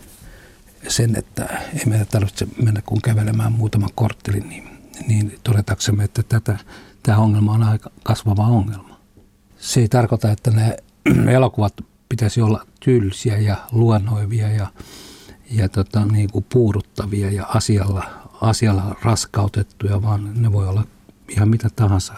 sen, 0.88 1.16
että 1.16 1.44
ei 1.74 1.86
meidän 1.86 2.06
tarvitse 2.06 2.46
mennä 2.62 2.82
kun 2.86 3.02
kävelemään 3.02 3.52
muutaman 3.52 3.90
korttelin, 3.94 4.48
niin, 4.48 4.68
niin 5.08 5.38
todetaksemme, 5.44 6.04
että 6.04 6.22
tätä, 6.22 6.58
tämä 7.02 7.18
ongelma 7.18 7.52
on 7.52 7.62
aika 7.62 7.90
kasvava 8.02 8.46
ongelma. 8.46 9.00
Se 9.56 9.80
ei 9.80 9.88
tarkoita, 9.88 10.32
että 10.32 10.50
nämä 10.50 10.72
elokuvat 11.36 11.74
pitäisi 12.08 12.42
olla 12.42 12.66
tylsiä 12.80 13.38
ja 13.38 13.56
luonnoivia 13.72 14.48
ja, 14.48 14.66
ja 15.50 15.68
tota, 15.68 16.04
niin 16.04 16.30
kuin 16.30 16.46
puuduttavia 16.52 17.30
ja 17.30 17.46
asialla, 17.46 18.04
asialla 18.40 18.96
raskautettuja, 19.02 20.02
vaan 20.02 20.42
ne 20.42 20.52
voi 20.52 20.68
olla 20.68 20.84
ihan 21.28 21.48
mitä 21.48 21.68
tahansa 21.76 22.14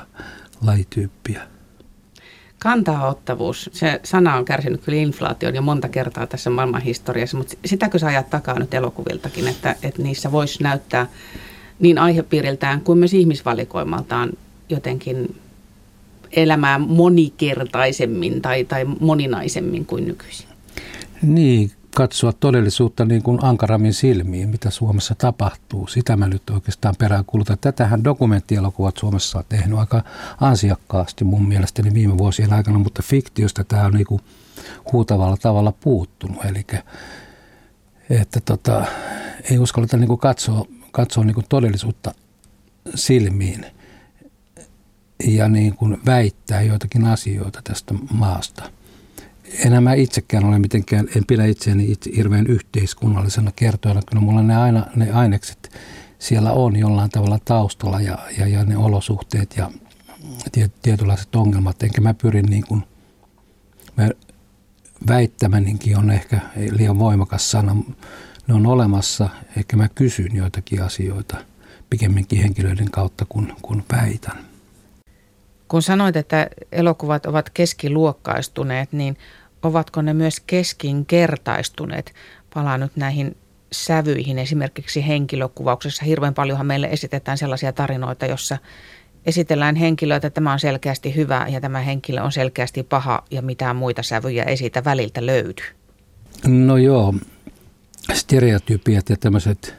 lajityyppiä. 0.67 1.43
Kantaottavuus, 2.59 3.71
se 3.73 4.01
sana 4.05 4.37
on 4.37 4.45
kärsinyt 4.45 4.81
kyllä 4.81 4.99
inflaation 4.99 5.55
jo 5.55 5.63
monta 5.63 5.89
kertaa 5.89 6.27
tässä 6.27 6.51
maailman 6.51 6.83
historiassa, 6.83 7.37
mutta 7.37 7.57
sitäkö 7.65 7.99
sä 7.99 8.07
ajat 8.07 8.31
takaa 8.31 8.59
nyt 8.59 8.75
elokuviltakin, 8.75 9.49
että, 9.49 9.77
että 9.83 10.03
niissä 10.03 10.33
voisi 10.33 10.63
näyttää 10.63 11.07
niin 11.81 11.99
aihepiiriltään 11.99 12.81
kuin 12.81 12.99
myös 12.99 13.15
ihmisvalikoimaltaan 13.15 14.31
jotenkin 14.69 15.37
elämää 16.33 16.79
monikertaisemmin 16.79 18.43
tai, 18.43 18.65
tai 18.65 18.85
moninaisemmin 18.85 19.87
kuin 19.87 20.09
nykyisin? 20.09 20.47
Niin, 21.23 21.71
katsoa 21.97 22.33
todellisuutta 22.33 23.05
niin 23.05 23.23
kuin 23.23 23.45
ankarammin 23.45 23.95
silmiin, 23.95 24.49
mitä 24.49 24.71
Suomessa 24.71 25.15
tapahtuu. 25.15 25.87
Sitä 25.87 26.17
mä 26.17 26.29
nyt 26.29 26.51
oikeastaan 26.51 26.95
peräänkuulutan. 26.99 27.59
Tätähän 27.61 28.05
dokumenttielokuvat 28.05 28.97
Suomessa 28.97 29.39
on 29.39 29.45
tehnyt 29.49 29.79
aika 29.79 30.05
ansiakkaasti 30.41 31.25
mun 31.25 31.49
mielestäni 31.49 31.95
viime 31.95 32.19
vuosien 32.19 32.53
aikana, 32.53 32.79
mutta 32.79 33.03
fiktiosta 33.03 33.65
tämä 33.65 33.85
on 33.85 33.93
niin 33.93 34.07
kuin 34.07 34.21
huutavalla 34.93 35.37
tavalla 35.37 35.73
puuttunut. 35.73 36.45
Eli 36.45 36.67
että 38.11 38.41
tota, 38.41 38.85
ei 39.51 39.59
uskalleta 39.59 39.97
niin 39.97 40.09
kuin 40.09 40.21
katsoa, 40.21 40.67
katsoa 40.93 41.25
niin 41.25 41.35
kuin 41.35 41.47
todellisuutta 41.49 42.15
silmiin 42.95 43.67
ja 45.25 45.49
niin 45.49 45.75
kuin 45.75 46.01
väittää 46.07 46.63
joitakin 46.63 47.05
asioita 47.05 47.61
tästä 47.65 47.95
maasta– 48.11 48.63
enää 49.65 49.81
mä 49.81 49.95
itsekään 49.95 50.45
ole 50.45 50.59
mitenkään, 50.59 51.09
en 51.17 51.25
pidä 51.27 51.45
itseäni 51.45 51.93
itse 51.93 52.11
hirveän 52.17 52.47
yhteiskunnallisena 52.47 53.53
kertojana. 53.57 54.03
Kyllä 54.09 54.23
mulla 54.23 54.43
ne, 54.43 54.57
aina, 54.57 54.87
ne 54.97 55.11
ainekset 55.11 55.71
siellä 56.19 56.53
on 56.53 56.77
jollain 56.77 57.11
tavalla 57.11 57.39
taustalla 57.45 58.01
ja, 58.01 58.19
ja, 58.39 58.47
ja 58.47 58.65
ne 58.65 58.77
olosuhteet 58.77 59.57
ja 59.57 59.71
tietynlaiset 60.83 61.35
ongelmat. 61.35 61.83
Enkä 61.83 62.01
mä 62.01 62.15
pyrin 62.15 62.47
niin 62.47 62.65
kuin, 62.69 62.83
mä 63.97 64.11
väittämäninkin 65.09 65.99
on 65.99 66.11
ehkä 66.11 66.41
liian 66.71 66.99
voimakas 66.99 67.51
sana. 67.51 67.77
Ne 68.47 68.55
on 68.55 68.67
olemassa, 68.67 69.29
ehkä 69.57 69.77
mä 69.77 69.89
kysyn 69.89 70.37
joitakin 70.37 70.83
asioita 70.83 71.37
pikemminkin 71.91 72.43
henkilöiden 72.43 72.91
kautta 72.91 73.27
kuin, 73.29 73.53
kuin 73.63 73.85
väitän. 73.93 74.39
Kun 75.69 75.83
sanoit, 75.83 76.17
että 76.17 76.49
elokuvat 76.73 77.27
ovat 77.27 77.51
keskiluokkaistuneet, 77.51 78.93
niin 78.93 79.17
ovatko 79.63 80.03
ne 80.03 80.15
myös 80.15 80.41
keskinkertaistuneet? 80.41 82.15
Palaan 82.55 82.81
nyt 82.81 82.97
näihin 82.97 83.37
sävyihin. 83.73 84.39
Esimerkiksi 84.39 85.07
henkilökuvauksessa 85.07 86.05
hirveän 86.05 86.35
paljonhan 86.35 86.67
meille 86.67 86.89
esitetään 86.93 87.39
sellaisia 87.39 87.73
tarinoita, 87.73 88.27
jossa 88.27 88.59
esitellään 89.27 89.77
henkilöä, 89.77 90.17
että 90.17 90.31
tämä 90.31 90.53
on 90.53 90.61
selkeästi 90.61 91.15
hyvä 91.15 91.47
ja 91.49 91.61
tämä 91.61 91.81
henkilö 91.81 92.23
on 92.23 92.33
selkeästi 92.33 92.83
paha 92.83 93.25
ja 93.31 93.43
mitään 93.43 93.77
muita 93.77 94.03
sävyjä 94.03 94.45
ei 94.45 94.57
siitä 94.57 94.85
väliltä 94.85 95.27
löydy. 95.27 95.63
No 96.47 96.77
joo, 96.77 97.15
stereotypiat 98.13 99.11
ja 99.11 99.17
tämmöiset 99.17 99.75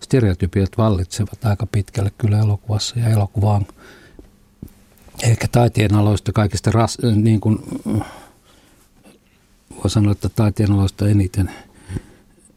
stereotypiat 0.00 0.70
vallitsevat 0.78 1.44
aika 1.44 1.66
pitkälle 1.66 2.10
kyllä 2.18 2.38
elokuvassa 2.38 2.98
ja 2.98 3.08
elokuvaan 3.08 3.66
ehkä 5.22 5.48
taiteen 5.52 5.94
aloista 5.94 6.32
kaikista 6.32 6.70
ras, 6.70 6.98
niin 7.14 7.40
kuin, 7.40 7.58
voi 9.78 9.90
sanoa, 9.90 10.12
että 10.12 10.28
taiteen 10.28 10.72
aloista 10.72 11.08
eniten 11.08 11.50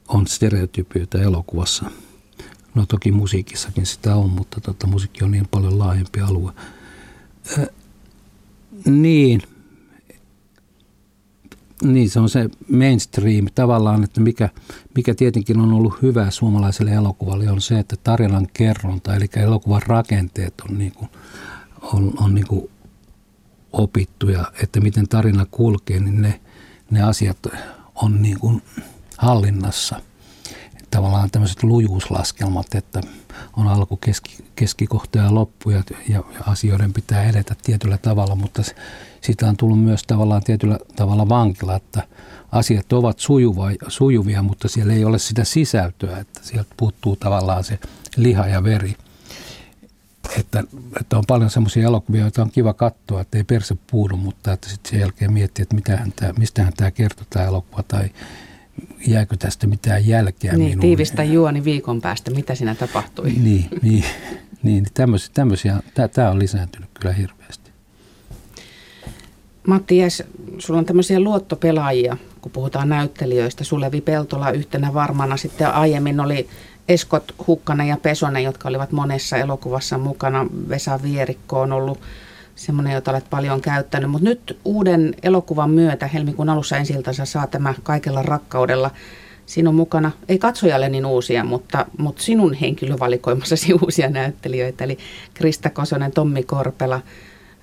on 0.07 0.27
stereotypioita 0.27 1.21
elokuvassa. 1.21 1.85
No 2.75 2.85
toki 2.85 3.11
musiikissakin 3.11 3.85
sitä 3.85 4.15
on, 4.15 4.29
mutta 4.29 4.61
tota, 4.61 4.87
musiikki 4.87 5.23
on 5.23 5.31
niin 5.31 5.47
paljon 5.51 5.79
laajempi 5.79 6.21
alue. 6.21 6.51
Äh, 7.59 7.65
niin, 8.85 9.41
niin, 11.83 12.09
se 12.09 12.19
on 12.19 12.29
se 12.29 12.49
mainstream 12.69 13.47
tavallaan, 13.55 14.03
että 14.03 14.21
mikä, 14.21 14.49
mikä 14.95 15.15
tietenkin 15.15 15.59
on 15.59 15.73
ollut 15.73 16.01
hyvä 16.01 16.31
suomalaiselle 16.31 16.91
elokuvalle 16.91 17.51
on 17.51 17.61
se, 17.61 17.79
että 17.79 17.95
tarinan 18.03 18.47
kerronta, 18.53 19.15
eli 19.15 19.25
elokuvan 19.35 19.81
rakenteet 19.87 20.53
on, 20.69 20.77
niin 20.77 20.91
kuin, 20.91 21.09
on, 21.81 22.13
on 22.17 22.35
niin 22.35 22.47
kuin 22.47 22.69
opittu 23.73 24.29
ja 24.29 24.51
että 24.63 24.79
miten 24.79 25.07
tarina 25.07 25.45
kulkee, 25.51 25.99
niin 25.99 26.21
ne, 26.21 26.39
ne 26.91 27.01
asiat 27.01 27.37
on 27.95 28.21
niin 28.21 28.39
kuin 28.39 28.61
hallinnassa. 29.17 30.01
Tavallaan 30.91 31.31
tämmöiset 31.31 31.63
lujuuslaskelmat, 31.63 32.75
että 32.75 33.01
on 33.57 33.67
alku, 33.67 33.97
keski, 33.97 34.37
keskikohta 34.55 35.17
ja 35.17 35.35
loppu 35.35 35.69
ja, 35.69 35.83
ja 36.09 36.23
asioiden 36.47 36.93
pitää 36.93 37.23
edetä 37.23 37.55
tietyllä 37.63 37.97
tavalla, 37.97 38.35
mutta 38.35 38.61
siitä 39.21 39.47
on 39.47 39.57
tullut 39.57 39.83
myös 39.83 40.03
tavallaan 40.03 40.43
tietyllä 40.43 40.79
tavalla 40.95 41.29
vankila, 41.29 41.75
että 41.75 42.03
asiat 42.51 42.93
ovat 42.93 43.19
sujuva, 43.19 43.71
sujuvia, 43.87 44.41
mutta 44.43 44.67
siellä 44.67 44.93
ei 44.93 45.05
ole 45.05 45.19
sitä 45.19 45.43
sisältöä, 45.43 46.17
että 46.17 46.39
sieltä 46.43 46.73
puuttuu 46.77 47.15
tavallaan 47.15 47.63
se 47.63 47.79
liha 48.17 48.47
ja 48.47 48.63
veri– 48.63 48.95
että, 50.39 50.63
että 51.01 51.17
on 51.17 51.23
paljon 51.27 51.49
semmoisia 51.49 51.83
elokuvia, 51.83 52.21
joita 52.21 52.41
on 52.41 52.51
kiva 52.51 52.73
katsoa, 52.73 53.21
että 53.21 53.37
ei 53.37 53.43
perse 53.43 53.77
puudu, 53.91 54.17
mutta 54.17 54.53
että 54.53 54.69
sitten 54.69 54.89
sen 54.89 54.99
jälkeen 54.99 55.33
miettii, 55.33 55.63
että 55.63 55.75
mitähän 55.75 56.13
tämä, 56.15 56.33
mistähän 56.37 56.73
tämä 56.77 56.91
kertoo 56.91 57.25
tämä 57.29 57.45
elokuva 57.45 57.83
tai 57.83 58.09
jääkö 59.07 59.37
tästä 59.37 59.67
mitään 59.67 60.07
jälkeä 60.07 60.51
niin, 60.51 60.63
minuun. 60.63 60.81
Tiivistä 60.81 61.23
juoni 61.23 61.63
viikon 61.63 62.01
päästä, 62.01 62.31
mitä 62.31 62.55
siinä 62.55 62.75
tapahtui. 62.75 63.31
Niin, 63.31 63.67
niin, 63.81 64.05
niin 64.63 64.85
tämmöisiä, 64.93 65.29
tämmöisiä 65.33 65.79
tämä 66.13 66.31
on 66.31 66.39
lisääntynyt 66.39 66.89
kyllä 66.99 67.13
hirveästi. 67.13 67.71
Matti 69.67 69.97
Jäs, 69.97 70.23
sulla 70.57 70.79
on 70.79 70.85
tämmöisiä 70.85 71.19
luottopelaajia, 71.19 72.17
kun 72.41 72.51
puhutaan 72.51 72.89
näyttelijöistä. 72.89 73.63
Sulevi 73.63 74.01
Peltola 74.01 74.51
yhtenä 74.51 74.93
varmana, 74.93 75.37
sitten 75.37 75.73
aiemmin 75.73 76.19
oli 76.19 76.47
Eskot 76.91 77.35
Hukkanen 77.47 77.87
ja 77.87 77.97
Pesonen, 77.97 78.43
jotka 78.43 78.69
olivat 78.69 78.91
monessa 78.91 79.37
elokuvassa 79.37 79.97
mukana. 79.97 80.47
Vesa 80.69 80.99
Vierikko 81.03 81.61
on 81.61 81.71
ollut 81.71 81.99
semmoinen, 82.55 82.93
jota 82.93 83.11
olet 83.11 83.29
paljon 83.29 83.61
käyttänyt. 83.61 84.09
Mutta 84.11 84.29
nyt 84.29 84.59
uuden 84.65 85.15
elokuvan 85.23 85.69
myötä 85.69 86.07
helmikuun 86.07 86.49
alussa 86.49 86.77
ensi 86.77 86.93
saa 87.23 87.47
tämä 87.47 87.73
Kaikella 87.83 88.21
rakkaudella 88.21 88.91
Siinä 89.45 89.69
on 89.69 89.75
mukana, 89.75 90.11
ei 90.29 90.37
katsojalle 90.37 90.89
niin 90.89 91.05
uusia, 91.05 91.43
mutta, 91.43 91.85
mutta 91.97 92.23
sinun 92.23 92.53
henkilövalikoimassasi 92.53 93.73
uusia 93.83 94.09
näyttelijöitä, 94.09 94.83
eli 94.83 94.97
Krista 95.33 95.69
Kosonen, 95.69 96.11
Tommi 96.11 96.43
Korpela 96.43 97.01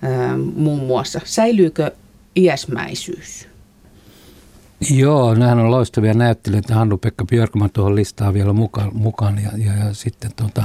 ää, 0.02 0.36
muun 0.36 0.86
muassa. 0.86 1.20
Säilyykö 1.24 1.90
iäsmäisyys? 2.36 3.47
Joo, 4.90 5.34
nämähän 5.34 5.58
on 5.58 5.70
loistavia 5.70 6.14
näyttelijöitä. 6.14 6.74
Hannu-Pekka 6.74 7.24
Björkman 7.24 7.70
tuohon 7.70 7.94
listaan 7.94 8.34
vielä 8.34 8.52
mukaan, 8.52 8.90
mukaan 8.96 9.38
ja, 9.42 9.50
ja, 9.56 9.76
ja 9.76 9.94
sitten 9.94 10.30
tuota, 10.36 10.64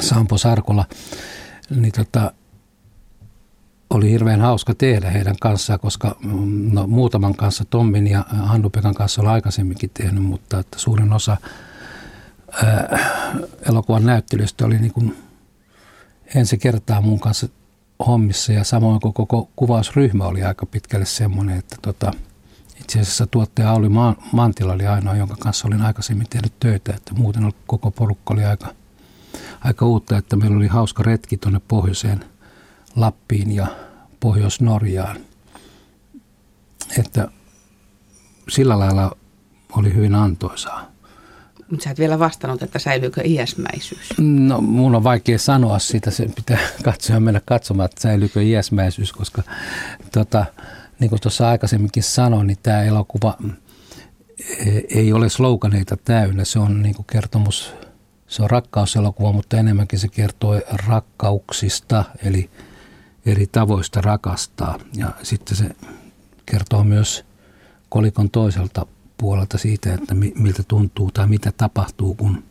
Sampo 0.00 0.38
Sarkola. 0.38 0.84
Niin 1.70 1.92
tota, 1.92 2.32
oli 3.90 4.10
hirveän 4.10 4.40
hauska 4.40 4.74
tehdä 4.74 5.10
heidän 5.10 5.36
kanssaan, 5.40 5.80
koska 5.80 6.16
mm, 6.24 6.70
no, 6.72 6.86
muutaman 6.86 7.34
kanssa, 7.34 7.64
Tommin 7.64 8.06
ja 8.06 8.24
Hannu-Pekan 8.28 8.94
kanssa 8.94 9.22
olen 9.22 9.32
aikaisemminkin 9.32 9.90
tehnyt, 9.94 10.24
mutta 10.24 10.58
että 10.58 10.78
suurin 10.78 11.12
osa 11.12 11.36
ää, 12.64 12.98
elokuvan 13.68 14.06
näyttelystä 14.06 14.66
oli 14.66 14.78
niin 14.78 14.92
kuin 14.92 15.16
ensi 16.34 16.58
kertaa 16.58 17.00
mun 17.00 17.20
kanssa 17.20 17.48
hommissa 18.06 18.52
ja 18.52 18.64
samoin 18.64 19.00
koko 19.00 19.50
kuvausryhmä 19.56 20.24
oli 20.24 20.42
aika 20.42 20.66
pitkälle 20.66 21.06
semmoinen, 21.06 21.58
että 21.58 21.76
tota, 21.82 22.12
itse 22.80 23.00
asiassa 23.00 23.26
tuottaja 23.26 23.70
Auli 23.70 23.88
Mantila 24.32 24.72
oli 24.72 24.86
ainoa, 24.86 25.16
jonka 25.16 25.36
kanssa 25.38 25.68
olin 25.68 25.82
aikaisemmin 25.82 26.26
tehnyt 26.30 26.52
töitä, 26.60 26.92
että 26.96 27.14
muuten 27.14 27.52
koko 27.66 27.90
porukka 27.90 28.34
oli 28.34 28.44
aika, 28.44 28.74
aika 29.60 29.86
uutta, 29.86 30.16
että 30.16 30.36
meillä 30.36 30.56
oli 30.56 30.66
hauska 30.66 31.02
retki 31.02 31.36
tuonne 31.36 31.60
pohjoiseen– 31.68 32.24
Lappiin 32.96 33.52
ja 33.52 33.66
Pohjois-Norjaan. 34.20 35.16
Että 36.98 37.28
sillä 38.48 38.78
lailla 38.78 39.16
oli 39.72 39.94
hyvin 39.94 40.14
antoisaa. 40.14 40.90
Mutta 41.70 41.84
sä 41.84 41.90
et 41.90 41.98
vielä 41.98 42.18
vastannut, 42.18 42.62
että 42.62 42.78
säilyykö 42.78 43.22
iäsmäisyys? 43.24 44.08
No 44.18 44.60
mun 44.60 44.94
on 44.94 45.04
vaikea 45.04 45.38
sanoa 45.38 45.78
sitä, 45.78 46.10
se 46.10 46.28
pitää 46.34 46.58
katsoa 46.84 47.20
mennä 47.20 47.40
katsomaan, 47.44 47.84
että 47.84 48.00
säilyykö 48.00 48.42
iäsmäisyys, 48.42 49.12
koska 49.12 49.42
tota, 50.12 50.44
niin 51.00 51.10
kuin 51.10 51.20
tuossa 51.20 51.48
aikaisemminkin 51.48 52.02
sanoin, 52.02 52.46
niin 52.46 52.58
tämä 52.62 52.82
elokuva 52.82 53.36
e, 54.66 54.80
ei 54.88 55.12
ole 55.12 55.28
sloganeita 55.28 55.96
täynnä. 55.96 56.44
Se 56.44 56.58
on 56.58 56.82
niin 56.82 56.94
kuin 56.94 57.06
kertomus, 57.06 57.74
se 58.26 58.42
on 58.42 58.50
rakkauselokuva, 58.50 59.32
mutta 59.32 59.56
enemmänkin 59.56 59.98
se 59.98 60.08
kertoo 60.08 60.60
rakkauksista, 60.86 62.04
eli– 62.22 62.50
eri 63.28 63.46
tavoista 63.46 64.00
rakastaa. 64.00 64.78
Ja 64.96 65.10
sitten 65.22 65.56
se 65.56 65.70
kertoo 66.46 66.84
myös 66.84 67.24
kolikon 67.88 68.30
toiselta 68.30 68.86
puolelta 69.18 69.58
siitä, 69.58 69.94
että 69.94 70.14
miltä 70.14 70.62
tuntuu 70.68 71.10
tai 71.10 71.26
mitä 71.26 71.52
tapahtuu, 71.52 72.14
kun 72.14 72.44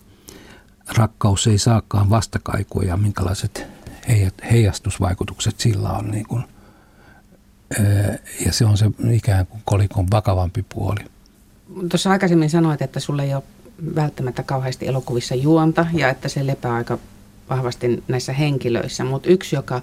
rakkaus 0.98 1.48
ei 1.48 1.58
saakaan 1.58 2.10
vastakaikua 2.10 2.84
ja 2.84 2.98
minkälaiset 2.98 3.68
heijastusvaikutukset 4.52 5.60
sillä 5.60 5.90
on. 5.90 6.12
Niin 6.12 6.28
kuin, 6.28 6.44
ja 8.46 8.54
se 8.54 8.66
on 8.66 8.78
se 8.78 8.86
ikään 9.12 9.48
kuin 9.48 9.62
kolikon 9.66 10.08
vakavampi 10.12 10.66
puoli. 10.76 11.00
Tuossa 11.90 12.12
aikaisemmin 12.12 12.50
sanoit, 12.50 12.82
että 12.82 13.00
sulle 13.00 13.24
ei 13.24 13.34
ole 13.34 13.44
välttämättä 13.96 14.44
kauheasti 14.44 14.88
elokuvissa 14.88 15.36
juonta 15.36 15.86
ja 15.94 16.10
että 16.10 16.30
se 16.30 16.48
lepää 16.48 16.74
aika 16.74 16.98
vahvasti 17.50 18.04
näissä 18.08 18.34
henkilöissä, 18.34 19.04
mutta 19.04 19.30
yksi, 19.30 19.56
joka 19.56 19.82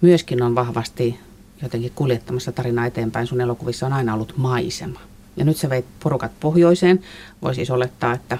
myöskin 0.00 0.42
on 0.42 0.54
vahvasti 0.54 1.20
jotenkin 1.62 1.92
kuljettamassa 1.94 2.52
tarinaa 2.52 2.86
eteenpäin. 2.86 3.26
Sun 3.26 3.40
elokuvissa 3.40 3.86
on 3.86 3.92
aina 3.92 4.14
ollut 4.14 4.34
maisema. 4.36 5.00
Ja 5.36 5.44
nyt 5.44 5.56
sä 5.56 5.70
veit 5.70 5.84
porukat 6.02 6.32
pohjoiseen. 6.40 7.00
Voi 7.42 7.54
siis 7.54 7.70
olettaa, 7.70 8.12
että 8.12 8.38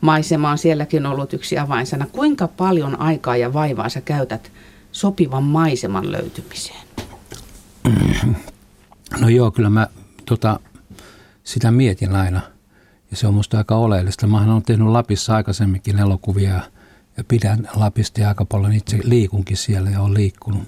maisema 0.00 0.50
on 0.50 0.58
sielläkin 0.58 1.06
ollut 1.06 1.32
yksi 1.32 1.58
avainsana. 1.58 2.06
Kuinka 2.12 2.48
paljon 2.48 3.00
aikaa 3.00 3.36
ja 3.36 3.52
vaivaa 3.52 3.88
sä 3.88 4.00
käytät 4.00 4.52
sopivan 4.92 5.42
maiseman 5.42 6.12
löytymiseen? 6.12 6.86
No 9.20 9.28
joo, 9.28 9.50
kyllä 9.50 9.70
mä 9.70 9.86
tota, 10.24 10.60
sitä 11.44 11.70
mietin 11.70 12.14
aina. 12.14 12.40
Ja 13.10 13.16
se 13.16 13.26
on 13.26 13.34
musta 13.34 13.58
aika 13.58 13.76
oleellista. 13.76 14.26
Mä 14.26 14.52
oon 14.52 14.62
tehnyt 14.62 14.88
Lapissa 14.88 15.36
aikaisemminkin 15.36 15.98
elokuvia 15.98 16.60
ja 17.16 17.24
pidän 17.28 17.68
Lapista 17.74 18.28
aika 18.28 18.44
paljon 18.44 18.72
itse 18.72 18.98
liikunkin 19.02 19.56
siellä 19.56 19.90
ja 19.90 20.00
on 20.00 20.14
liikkunut 20.14 20.62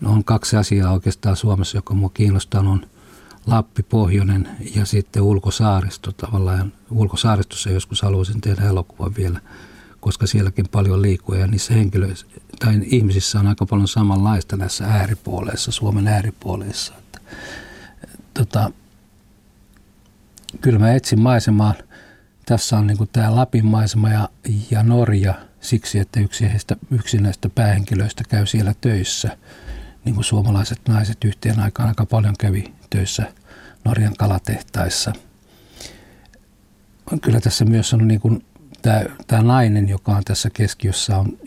No 0.00 0.12
on 0.12 0.24
kaksi 0.24 0.56
asiaa 0.56 0.92
oikeastaan 0.92 1.36
Suomessa, 1.36 1.78
joka 1.78 1.94
mua 1.94 2.10
kiinnostaa, 2.14 2.60
on 2.60 2.86
Lappi, 3.46 3.82
Pohjoinen 3.82 4.48
ja 4.74 4.84
sitten 4.84 5.22
ulkosaaristo 5.22 6.12
tavallaan. 6.12 6.72
Ulkosaaristossa 6.90 7.70
joskus 7.70 8.02
haluaisin 8.02 8.40
tehdä 8.40 8.64
elokuvan 8.64 9.14
vielä, 9.16 9.40
koska 10.00 10.26
sielläkin 10.26 10.68
paljon 10.68 11.02
liikkuu 11.02 11.34
ja 11.34 11.46
niissä 11.46 11.74
henkilöissä 11.74 12.26
tai 12.58 12.80
ihmisissä 12.82 13.40
on 13.40 13.46
aika 13.46 13.66
paljon 13.66 13.88
samanlaista 13.88 14.56
näissä 14.56 14.84
ääripuoleissa, 14.84 15.70
Suomen 15.70 16.08
ääripuoleissa. 16.08 16.94
Että, 16.98 17.20
tota, 18.34 18.70
kyllä 20.60 20.78
mä 20.78 20.94
etsin 20.94 21.20
maisemaan. 21.20 21.74
Tässä 22.46 22.78
on 22.78 22.86
niin 22.86 23.08
tämä 23.12 23.36
Lapin 23.36 23.66
maisema 23.66 24.08
ja, 24.08 24.28
ja 24.70 24.82
Norja 24.82 25.34
siksi, 25.60 25.98
että 25.98 26.20
yksi, 26.20 26.52
heistä, 26.52 26.76
yksi 26.90 27.18
näistä 27.18 27.48
päähenkilöistä 27.48 28.24
käy 28.28 28.46
siellä 28.46 28.74
töissä– 28.80 29.36
niin 30.04 30.14
kuin 30.14 30.24
suomalaiset 30.24 30.80
naiset 30.88 31.24
yhteen 31.24 31.60
aikaan 31.60 31.88
aika 31.88 32.06
paljon 32.06 32.34
kävi 32.38 32.74
töissä 32.90 33.32
Norjan 33.84 34.16
kalatehtaissa. 34.18 35.12
Kyllä 37.22 37.40
tässä 37.40 37.64
myös 37.64 37.94
on 37.94 38.08
niin 38.08 38.20
kuin 38.20 38.44
tämä, 38.82 39.04
tämä 39.26 39.42
nainen, 39.42 39.88
joka 39.88 40.12
on 40.12 40.24
tässä 40.24 40.50
keskiössä, 40.50 41.18
on 41.18 41.38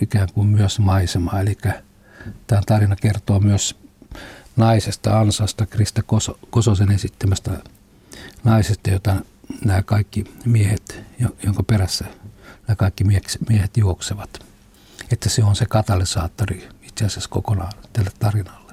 ikään, 0.00 0.28
kuin 0.34 0.46
myös 0.46 0.78
maisema. 0.78 1.40
Eli 1.40 1.58
tämä 2.46 2.62
tarina 2.66 2.96
kertoo 2.96 3.40
myös 3.40 3.76
naisesta, 4.56 5.20
Ansasta, 5.20 5.66
Krista 5.66 6.02
Kososen 6.50 6.90
esittämästä 6.90 7.50
naisesta, 8.44 8.90
jota 8.90 9.16
nämä 9.64 9.82
kaikki 9.82 10.24
miehet, 10.44 11.02
jonka 11.42 11.62
perässä 11.62 12.04
nämä 12.68 12.76
kaikki 12.76 13.04
miehet 13.48 13.76
juoksevat. 13.76 14.30
Että 15.12 15.28
se 15.28 15.44
on 15.44 15.56
se 15.56 15.66
katalysaattori 15.66 16.68
itse 16.82 17.04
asiassa 17.04 17.30
kokonaan 17.30 17.72
tälle 17.92 18.10
tarinalle. 18.18 18.72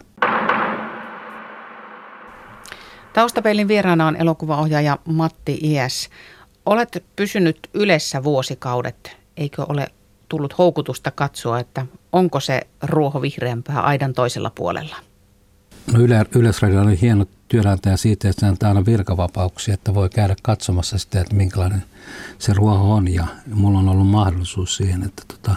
Taustapeilin 3.14 3.68
vieraana 3.68 4.08
on 4.08 4.16
elokuvaohjaaja 4.16 4.98
Matti 5.06 5.60
Ies. 5.64 6.10
Olet 6.68 7.04
pysynyt 7.16 7.70
ylessä 7.74 8.24
vuosikaudet. 8.24 9.18
Eikö 9.38 9.66
ole 9.70 9.88
tullut 10.30 10.58
houkutusta 10.58 11.12
katsoa, 11.12 11.60
että 11.60 11.86
onko 12.12 12.40
se 12.40 12.62
ruoho 12.84 13.22
vihreämpää 13.22 13.82
aidan 13.82 14.14
toisella 14.14 14.52
puolella? 14.56 14.96
No 15.94 16.00
Yle, 16.00 16.26
Yleisradio 16.36 16.82
oli 16.82 17.02
hieno 17.02 17.26
työnantaja 17.48 17.98
siitä, 17.98 18.30
että 18.30 18.40
se 18.40 18.46
antaa 18.46 18.70
aina 18.70 18.86
virkavapauksia, 18.86 19.74
että 19.74 19.94
voi 19.94 20.10
käydä 20.10 20.36
katsomassa 20.42 20.98
sitä, 20.98 21.22
että 21.22 21.36
minkälainen 21.36 21.84
se 22.40 22.54
ruoho 22.54 22.94
on. 22.94 23.08
Ja 23.14 23.28
mulla 23.54 23.80
on 23.80 23.90
ollut 23.90 24.08
mahdollisuus 24.08 24.76
siihen, 24.76 25.04
että 25.04 25.24
tota, 25.28 25.56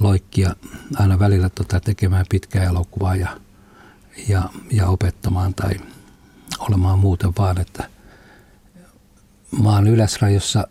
loikkia 0.00 0.56
aina 0.96 1.18
välillä 1.18 1.48
tota 1.48 1.80
tekemään 1.80 2.26
pitkää 2.30 2.64
elokuvaa 2.64 3.16
ja, 3.16 3.28
ja, 4.28 4.42
ja 4.70 4.86
opettamaan 4.88 5.54
tai 5.54 5.72
olemaan 6.58 6.98
muuten 6.98 7.32
vaan, 7.38 7.60
että 7.60 7.88
mä 9.62 9.74
oon 9.74 9.86
Yleisrajossa 9.86 10.66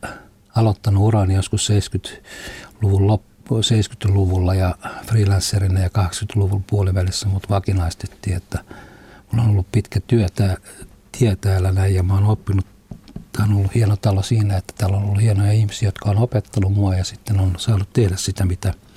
aloittanut 0.56 1.04
urani 1.04 1.34
joskus 1.34 1.70
70-luvun 1.70 3.08
loppu, 3.08 3.60
70-luvulla 3.60 4.56
ja 4.56 4.76
freelancerina 5.06 5.80
ja 5.80 5.90
80-luvun 5.98 6.64
puolivälissä 6.64 7.28
mut 7.28 7.50
vakinaistettiin, 7.50 8.38
että 8.38 8.64
mulla 9.32 9.44
on 9.44 9.52
ollut 9.52 9.72
pitkä 9.72 10.00
työ 10.08 10.28
tää, 10.36 10.58
tie 11.20 11.36
täällä 11.36 11.72
näin 11.72 11.96
ja 11.96 12.04
mä 12.04 12.14
oon 12.14 12.24
oppinut 12.24 12.66
Tämä 13.32 13.50
on 13.50 13.58
ollut 13.58 13.76
hieno 13.76 13.96
talo 13.96 14.24
siinä, 14.24 14.58
että 14.58 14.74
täällä 14.78 14.98
on 14.98 15.04
ollut 15.04 15.22
hienoja 15.22 15.52
ihmisiä, 15.52 15.88
jotka 15.88 16.10
on 16.10 16.18
opettanut 16.18 16.74
mua 16.74 16.96
ja 16.96 17.04
sitten 17.04 17.40
on 17.40 17.56
saanut 17.58 17.94
tehdä 17.94 18.16
sitä, 18.16 18.46
mitä– 18.46 18.74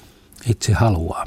itse 0.47 0.73
haluaa? 0.73 1.25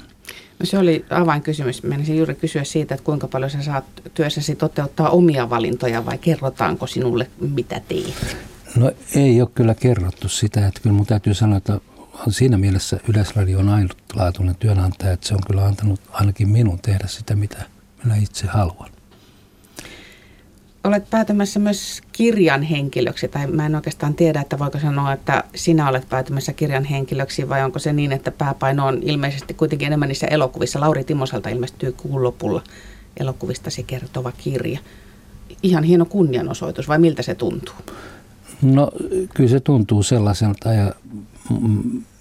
Se 0.63 0.78
oli 0.78 1.06
avainkysymys. 1.10 1.84
Menisin 1.84 2.17
juuri 2.17 2.36
kysyä 2.36 2.63
siitä, 2.63 2.95
että 2.95 3.06
kuinka 3.06 3.28
paljon 3.28 3.52
sä 3.52 3.63
saat 3.63 3.86
työssäsi 4.13 4.56
toteuttaa 4.56 5.10
omia 5.10 5.49
valintoja 5.49 6.06
vai 6.06 6.17
kerrotaanko 6.17 6.88
sinulle, 6.88 7.28
mitä 7.39 7.82
teet? 7.88 8.38
No 8.76 8.91
ei 9.15 9.41
ole 9.41 9.49
kyllä 9.56 9.76
kerrottu 9.76 10.30
sitä. 10.30 10.67
Että 10.67 10.80
kyllä 10.82 10.95
mun 10.95 11.06
täytyy 11.06 11.34
sanoa, 11.34 11.58
että 11.58 11.80
siinä 12.30 12.58
mielessä 12.58 12.99
Yleisradio 13.08 13.60
on 13.60 13.69
ainutlaatuinen 13.69 14.56
työnantaja, 14.56 15.12
että 15.12 15.28
se 15.28 15.34
on 15.34 15.41
kyllä 15.47 15.65
antanut 15.65 16.02
ainakin 16.12 16.49
minun 16.49 16.80
tehdä 16.80 17.08
sitä, 17.08 17.36
mitä 17.36 17.58
minä 18.04 18.15
itse 18.15 18.47
haluan 18.47 18.93
olet 20.84 21.10
päätymässä 21.10 21.60
myös 21.60 22.02
kirjan 22.12 22.63
henkilöksi, 22.63 23.28
tai 23.28 23.48
mä 23.48 23.65
en 23.65 23.76
oikeastaan 23.76 24.15
tiedä, 24.15 24.41
että 24.41 24.60
voiko 24.60 24.80
sanoa, 24.80 25.13
että 25.13 25.43
sinä 25.56 25.89
olet 25.89 26.10
päätymässä 26.10 26.54
kirjan 26.54 26.84
henkilöksi, 26.84 27.50
vai 27.50 27.63
onko 27.63 27.80
se 27.80 27.93
niin, 27.93 28.12
että 28.12 28.32
pääpaino 28.32 28.88
on 28.88 29.00
ilmeisesti 29.02 29.54
kuitenkin 29.54 29.86
enemmän 29.86 30.10
niissä 30.10 30.28
elokuvissa. 30.28 30.80
Lauri 30.80 31.04
Timoselta 31.04 31.50
ilmestyy 31.50 31.91
kuun 31.91 32.24
lopulla 32.24 32.63
elokuvistasi 33.17 33.84
kertova 33.84 34.32
kirja. 34.32 34.80
Ihan 35.63 35.84
hieno 35.84 36.06
kunnianosoitus, 36.06 36.88
vai 36.88 37.00
miltä 37.00 37.22
se 37.22 37.36
tuntuu? 37.36 37.76
No 38.62 38.91
kyllä 39.34 39.50
se 39.50 39.60
tuntuu 39.60 40.04
sellaiselta 40.04 40.74
ja 40.74 40.93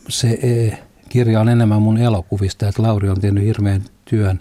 se 0.09 0.29
e, 0.29 0.79
kirja 1.09 1.41
on 1.41 1.49
enemmän 1.49 1.83
mun 1.83 1.99
elokuvista, 1.99 2.69
että 2.69 2.83
Lauri 2.83 3.09
on 3.09 3.21
tehnyt 3.21 3.45
hirveän 3.45 3.85
työn. 4.05 4.41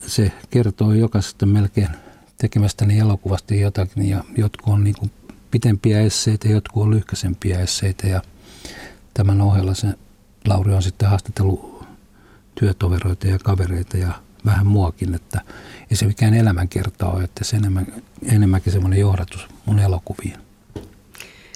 Se 0.00 0.32
kertoo 0.50 0.92
jokaisesta 0.92 1.46
melkein 1.46 1.88
tekemästäni 2.38 2.98
elokuvasta 2.98 3.54
jotakin 3.54 4.08
ja 4.08 4.24
jotkut 4.36 4.74
on 4.74 4.84
niin 4.84 4.96
kuin 4.98 5.10
pitempiä 5.50 6.00
esseitä, 6.00 6.48
jotkut 6.48 6.82
on 6.82 6.90
lyhkäisempiä 6.90 7.60
esseitä 7.60 8.06
ja 8.06 8.22
tämän 9.14 9.40
ohella 9.40 9.74
se 9.74 9.86
Lauri 10.46 10.72
on 10.74 10.82
sitten 10.82 11.08
haastatellut 11.08 11.84
työtoveroita 12.54 13.26
ja 13.26 13.38
kavereita 13.38 13.96
ja 13.96 14.12
vähän 14.44 14.66
muakin, 14.66 15.14
että 15.14 15.40
ei 15.90 15.96
se 15.96 16.06
mikään 16.06 16.34
elämänkerta 16.34 17.06
ole, 17.06 17.24
että 17.24 17.44
se 17.44 17.56
enemmän, 17.56 17.86
enemmänkin 18.22 18.72
semmoinen 18.72 19.00
johdatus 19.00 19.48
mun 19.66 19.78
elokuviin. 19.78 20.36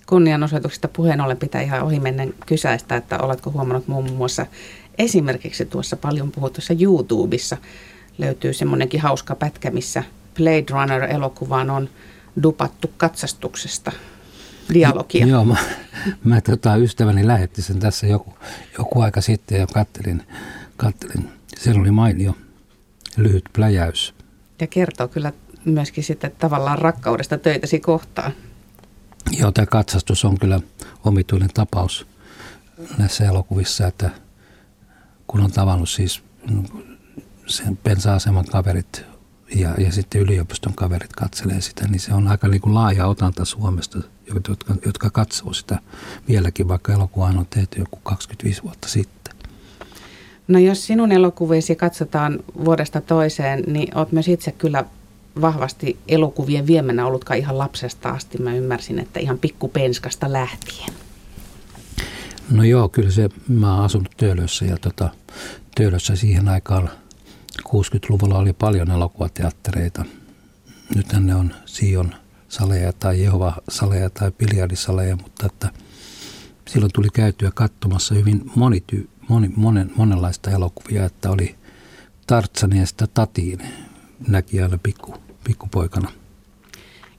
Kunnianosoituksista 0.07 0.89
puheen 0.89 1.21
ollen 1.21 1.37
pitää 1.37 1.61
ihan 1.61 1.83
ohimennen 1.83 2.35
kysäistä, 2.47 2.97
että 2.97 3.19
oletko 3.19 3.51
huomannut 3.51 3.89
muun 3.89 4.13
muassa 4.13 4.47
esimerkiksi 4.99 5.65
tuossa 5.65 5.97
paljon 5.97 6.33
puhutussa 6.33 6.75
YouTubessa 6.81 7.57
löytyy 8.19 8.53
semmoinenkin 8.53 9.01
hauska 9.01 9.35
pätkä, 9.35 9.71
missä 9.71 10.05
Blade 10.35 10.65
Runner-elokuvaan 10.71 11.71
on 11.71 11.89
dupattu 12.43 12.91
katsastuksesta 12.97 13.93
dialogia. 14.75 15.27
Joo, 15.27 15.45
mä, 15.45 15.57
mä 16.25 16.41
tota, 16.41 16.77
ystäväni 16.77 17.27
lähetti 17.27 17.63
sen 17.63 17.81
tässä 17.81 18.07
joku, 18.07 18.35
joku 18.79 19.01
aika 19.01 19.21
sitten 19.21 19.61
ja 19.61 19.67
kattelin, 19.67 20.23
kattelin. 20.77 21.29
Siellä 21.59 21.81
oli 21.81 21.91
mainio 21.91 22.35
lyhyt 23.17 23.45
pläjäys. 23.53 24.15
Ja 24.61 24.67
kertoo 24.67 25.09
kyllä 25.09 25.33
myöskin 25.65 26.05
sitten 26.05 26.33
tavallaan 26.39 26.79
rakkaudesta 26.79 27.39
töitäsi 27.39 27.81
kohtaan. 27.81 28.33
Joo, 29.39 29.53
tämä 29.53 29.67
katsastus 29.67 30.25
on 30.25 30.39
kyllä 30.39 30.61
omituinen 31.05 31.51
tapaus 31.55 32.07
näissä 32.99 33.25
elokuvissa, 33.25 33.87
että 33.87 34.11
kun 35.27 35.41
on 35.41 35.53
tavannut 35.53 35.89
siis 35.89 36.23
sen 37.47 37.77
pensa-aseman 37.77 38.45
kaverit 38.45 39.05
ja, 39.55 39.75
ja 39.79 39.93
sitten 39.93 40.21
yliopiston 40.21 40.75
kaverit 40.75 41.13
katselee 41.13 41.61
sitä, 41.61 41.89
niin 41.89 42.01
se 42.01 42.15
on 42.15 42.29
aika 42.29 42.49
niin 42.49 42.61
kuin 42.61 42.75
laaja 42.75 43.07
otanta 43.07 43.45
Suomesta, 43.45 43.99
jotka, 44.49 44.75
jotka 44.87 45.11
katsoo 45.11 45.53
sitä 45.53 45.79
vieläkin, 46.29 46.69
vaikka 46.69 46.93
elokuva 46.93 47.27
on 47.27 47.47
tehty 47.51 47.81
joku 47.81 48.01
25 48.03 48.63
vuotta 48.63 48.89
sitten. 48.89 49.35
No 50.49 50.59
jos 50.59 50.87
sinun 50.87 51.13
elokuvisi 51.13 51.77
katsotaan 51.77 52.39
vuodesta 52.65 53.01
toiseen, 53.01 53.65
niin 53.67 53.97
olet 53.97 54.13
myös 54.13 54.29
itse 54.29 54.53
kyllä 54.53 54.85
vahvasti 55.41 55.99
elokuvien 56.09 56.67
viemänä 56.67 57.07
ollutkaan 57.07 57.39
ihan 57.39 57.59
lapsesta 57.59 58.09
asti. 58.09 58.39
Mä 58.39 58.55
ymmärsin, 58.55 58.99
että 58.99 59.21
ihan 59.21 59.39
pikkupenskasta 59.39 60.33
lähtien. 60.33 60.89
No 62.51 62.65
joo, 62.65 62.89
kyllä 62.89 63.11
se, 63.11 63.29
mä 63.49 63.75
oon 63.75 63.85
asunut 63.85 64.11
Töölössä 64.17 64.65
ja 64.65 64.77
tota, 64.77 65.09
Töölössä 65.75 66.17
siihen 66.17 66.49
aikaan 66.49 66.91
60-luvulla 67.69 68.39
oli 68.39 68.53
paljon 68.53 68.91
elokuvateattereita. 68.91 70.05
Nyt 70.95 71.07
ne 71.13 71.35
on 71.35 71.55
Sion 71.67 72.15
saleja 72.49 72.93
tai 72.93 73.23
Jehova 73.23 73.57
saleja 73.69 74.11
tai 74.11 74.31
biljardisaleja, 74.31 75.17
mutta 75.17 75.47
että 75.47 75.71
silloin 76.69 76.93
tuli 76.95 77.09
käytyä 77.13 77.51
katsomassa 77.55 78.15
hyvin 78.15 78.51
monity, 78.55 79.09
moni, 79.29 79.51
monen, 79.57 79.93
monenlaista 79.97 80.51
elokuvia, 80.51 81.05
että 81.05 81.31
oli 81.31 81.55
Tartsaniasta 82.27 83.07
Tatiin 83.07 83.59
näki 84.29 84.63
aina 84.63 84.79
pikku, 84.83 85.15
pikkupoikana. 85.45 86.13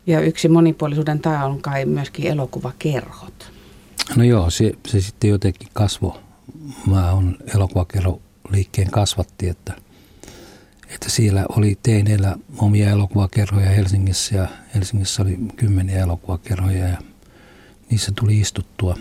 Ja 0.07 0.19
yksi 0.21 0.47
monipuolisuuden 0.47 1.19
tämä 1.19 1.45
on 1.45 1.61
kai 1.61 1.85
myöskin 1.85 2.27
elokuvakerhot. 2.27 3.51
No 4.15 4.23
joo, 4.23 4.49
se, 4.49 4.73
se 4.87 5.01
sitten 5.01 5.29
jotenkin 5.29 5.67
kasvo. 5.73 6.19
Mä 6.87 7.11
on 7.11 7.37
liikkeen 8.49 8.91
kasvatti, 8.91 9.49
että, 9.49 9.73
että 10.93 11.09
siellä 11.09 11.45
oli 11.49 11.79
teineillä 11.83 12.35
omia 12.57 12.89
elokuvakerhoja 12.89 13.69
Helsingissä 13.69 14.35
ja 14.35 14.47
Helsingissä 14.75 15.21
oli 15.21 15.37
kymmeniä 15.55 15.99
elokuvakerhoja 15.99 16.87
ja 16.87 16.97
niissä 17.89 18.11
tuli 18.15 18.39
istuttua 18.39 18.97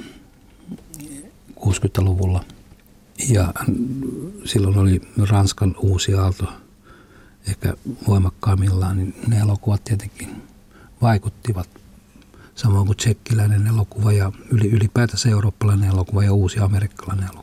60-luvulla. 1.60 2.44
Ja 3.28 3.54
silloin 4.44 4.78
oli 4.78 5.00
Ranskan 5.28 5.76
uusi 5.78 6.14
aalto 6.14 6.52
ehkä 7.48 7.74
voimakkaimmillaan, 8.08 8.96
niin 8.96 9.14
ne 9.26 9.38
elokuvat 9.38 9.84
tietenkin 9.84 10.42
vaikuttivat. 11.02 11.68
Samoin 12.54 12.86
kuin 12.86 12.96
tsekkiläinen 12.96 13.66
elokuva 13.66 14.12
ja 14.12 14.32
ylipäätänsä 14.50 15.28
eurooppalainen 15.28 15.88
elokuva 15.88 16.24
ja 16.24 16.32
uusi 16.32 16.58
amerikkalainen 16.58 17.24
elokuva. 17.24 17.41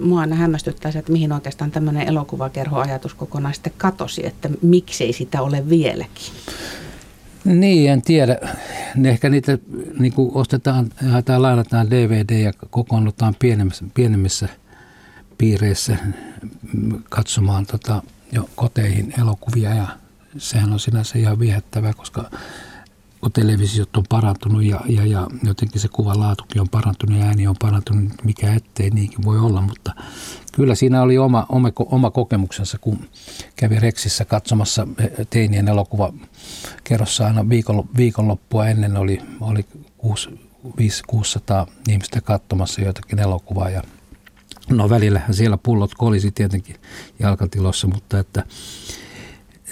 Mua 0.00 0.20
aina 0.20 0.36
hämmästyttää 0.36 0.92
se, 0.92 0.98
että 0.98 1.12
mihin 1.12 1.32
oikeastaan 1.32 1.70
tämmöinen 1.70 2.08
elokuvakerhoajatus 2.08 3.14
kokonaan 3.14 3.54
sitten 3.54 3.72
katosi, 3.78 4.26
että 4.26 4.50
miksei 4.62 5.12
sitä 5.12 5.42
ole 5.42 5.68
vieläkin. 5.68 6.32
Niin, 7.44 7.90
en 7.90 8.02
tiedä. 8.02 8.38
Ehkä 9.04 9.28
niitä 9.28 9.58
niin 9.98 10.12
kuin 10.12 10.30
ostetaan 10.34 10.90
tai 11.24 11.40
lainataan 11.40 11.90
DVD 11.90 12.40
ja 12.40 12.52
kokoonnutaan 12.70 13.34
pienemmissä, 13.38 13.84
pienemmissä 13.94 14.48
piireissä 15.38 15.96
katsomaan 17.10 17.66
tota, 17.66 18.02
jo 18.32 18.48
koteihin 18.54 19.14
elokuvia 19.20 19.74
ja 19.74 19.86
sehän 20.38 20.72
on 20.72 20.80
sinänsä 20.80 21.18
ihan 21.18 21.38
viehättävää, 21.38 21.92
koska 21.92 22.30
kun 23.20 23.32
televisiot 23.32 23.96
on 23.96 24.04
parantunut 24.08 24.64
ja, 24.64 24.80
ja, 24.88 25.06
ja 25.06 25.26
jotenkin 25.42 25.80
se 25.80 25.88
kuvan 25.88 26.20
laatukin 26.20 26.60
on 26.60 26.68
parantunut 26.68 27.18
ja 27.18 27.26
ääni 27.26 27.46
on 27.46 27.56
parantunut, 27.60 28.12
mikä 28.24 28.54
ettei 28.54 28.90
niinkin 28.90 29.24
voi 29.24 29.38
olla, 29.38 29.60
mutta 29.60 29.94
kyllä 30.52 30.74
siinä 30.74 31.02
oli 31.02 31.18
oma, 31.18 31.46
oma, 31.48 31.72
oma 31.76 32.10
kokemuksensa, 32.10 32.78
kun 32.78 32.98
kävi 33.56 33.80
Reksissä 33.80 34.24
katsomassa 34.24 34.88
teinien 35.30 35.68
elokuva 35.68 36.12
kerrossa 36.84 37.26
aina 37.26 37.48
viikon, 37.48 37.88
viikonloppua 37.96 38.66
ennen 38.66 38.96
oli, 38.96 39.20
oli 39.40 39.66
600 41.06 41.66
ihmistä 41.88 42.20
katsomassa 42.20 42.80
jotakin 42.80 43.18
elokuvaa 43.18 43.70
ja 43.70 43.82
No 44.70 44.90
välillähän 44.90 45.34
siellä 45.34 45.58
pullot 45.58 45.94
kolisi 45.94 46.30
tietenkin 46.30 46.76
jalkatilossa, 47.18 47.86
mutta 47.86 48.18
että 48.18 48.44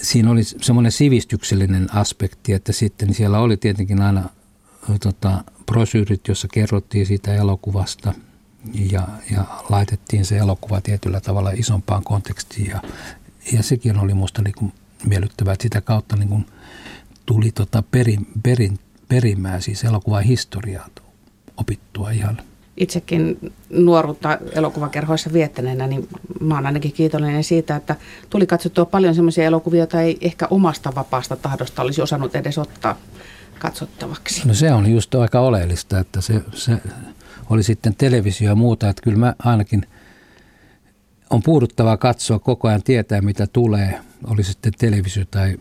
siinä 0.02 0.30
oli 0.30 0.44
semmoinen 0.44 0.92
sivistyksellinen 0.92 1.94
aspekti, 1.94 2.52
että 2.52 2.72
sitten 2.72 3.14
siellä 3.14 3.38
oli 3.38 3.56
tietenkin 3.56 4.02
aina 4.02 4.28
tota, 5.00 5.44
prosyyrit, 5.66 6.28
jossa 6.28 6.48
kerrottiin 6.52 7.06
siitä 7.06 7.34
elokuvasta 7.34 8.14
ja, 8.74 9.08
ja 9.30 9.44
laitettiin 9.68 10.24
se 10.24 10.38
elokuva 10.38 10.80
tietyllä 10.80 11.20
tavalla 11.20 11.50
isompaan 11.50 12.04
kontekstiin. 12.04 12.70
Ja, 12.70 12.82
ja 13.52 13.62
sekin 13.62 13.98
oli 13.98 14.14
minusta 14.14 14.42
niin 14.42 14.72
miellyttävää, 15.06 15.52
että 15.52 15.62
sitä 15.62 15.80
kautta 15.80 16.16
niin 16.16 16.46
tuli 17.26 17.52
tota 17.52 17.82
perin, 17.90 18.26
perin, 18.42 18.78
perimää, 19.08 19.60
siis 19.60 19.84
elokuvan 19.84 20.22
historiaa 20.22 20.88
opittua 21.56 22.10
ihan– 22.10 22.40
itsekin 22.76 23.52
nuoruutta 23.70 24.38
elokuvakerhoissa 24.52 25.32
viettäneenä, 25.32 25.86
niin 25.86 26.08
mä 26.40 26.54
oon 26.54 26.66
ainakin 26.66 26.92
kiitollinen 26.92 27.44
siitä, 27.44 27.76
että 27.76 27.96
tuli 28.30 28.46
katsottua 28.46 28.84
paljon 28.84 29.14
semmoisia 29.14 29.44
elokuvia, 29.44 29.78
joita 29.78 30.00
ei 30.00 30.18
ehkä 30.20 30.46
omasta 30.50 30.94
vapaasta 30.94 31.36
tahdosta 31.36 31.82
olisi 31.82 32.02
osannut 32.02 32.36
edes 32.36 32.58
ottaa 32.58 32.96
katsottavaksi. 33.58 34.48
No 34.48 34.54
se 34.54 34.72
on 34.72 34.92
just 34.92 35.14
aika 35.14 35.40
oleellista, 35.40 35.98
että 35.98 36.20
se, 36.20 36.42
se 36.54 36.72
oli 37.50 37.62
sitten 37.62 37.94
televisio 37.94 38.48
ja 38.48 38.54
muuta, 38.54 38.88
että 38.88 39.02
kyllä 39.02 39.18
mä 39.18 39.34
ainakin 39.38 39.86
on 41.30 41.42
puuduttavaa 41.42 41.96
katsoa 41.96 42.38
koko 42.38 42.68
ajan 42.68 42.82
tietää, 42.82 43.20
mitä 43.20 43.46
tulee, 43.46 44.00
oli 44.24 44.44
sitten 44.44 44.72
televisio 44.78 45.24
tai 45.30 45.56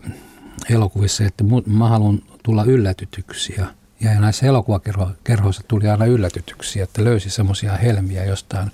elokuvissa, 0.70 1.24
että 1.24 1.44
mä 1.66 1.88
haluan 1.88 2.22
tulla 2.42 2.64
yllätytyksiä– 2.64 3.66
näissä 4.00 4.46
elokuvakerhoissa 4.46 5.62
tuli 5.68 5.88
aina 5.88 6.04
yllätytyksiä, 6.04 6.84
että 6.84 7.04
löysi 7.04 7.30
semmoisia 7.30 7.76
helmiä 7.76 8.24
jostain 8.24 8.70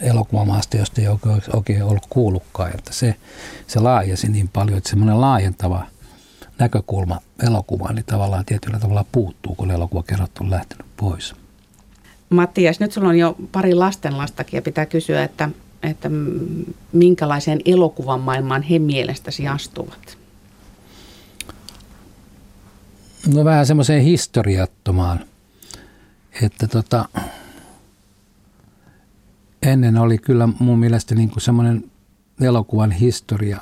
elokuvamaasta, 0.00 0.76
josta 0.76 1.00
ei 1.00 1.06
oikein 1.52 1.82
ollut 1.82 2.06
kuullutkaan. 2.10 2.70
Että 2.74 2.92
se, 2.92 3.14
se 3.66 3.80
laajasi 3.80 4.28
niin 4.28 4.48
paljon, 4.48 4.78
että 4.78 4.90
semmoinen 4.90 5.20
laajentava 5.20 5.86
näkökulma 6.58 7.20
elokuvaan 7.42 7.94
niin 7.94 8.04
tavallaan 8.04 8.44
tietyllä 8.44 8.78
tavalla 8.78 9.04
puuttuu, 9.12 9.54
kun 9.54 9.70
elokuvakerhot 9.70 10.38
on 10.40 10.50
lähtenyt 10.50 10.86
pois. 10.96 11.34
Mattias, 12.30 12.80
nyt 12.80 12.92
sulla 12.92 13.08
on 13.08 13.18
jo 13.18 13.36
pari 13.52 13.74
lastenlastakin 13.74 14.58
ja 14.58 14.62
pitää 14.62 14.86
kysyä, 14.86 15.24
että, 15.24 15.48
että 15.82 16.10
minkälaiseen 16.92 17.60
elokuvan 17.64 18.20
maailmaan 18.20 18.62
he 18.62 18.78
mielestäsi 18.78 19.48
astuvat? 19.48 20.23
No 23.26 23.44
vähän 23.44 23.66
semmoiseen 23.66 24.02
historiattomaan, 24.02 25.24
että 26.42 26.68
tota, 26.68 27.08
ennen 29.62 29.98
oli 29.98 30.18
kyllä 30.18 30.48
mun 30.58 30.78
mielestä 30.78 31.14
niin 31.14 31.30
kuin 31.30 31.42
semmoinen 31.42 31.90
elokuvan 32.40 32.90
historia, 32.90 33.60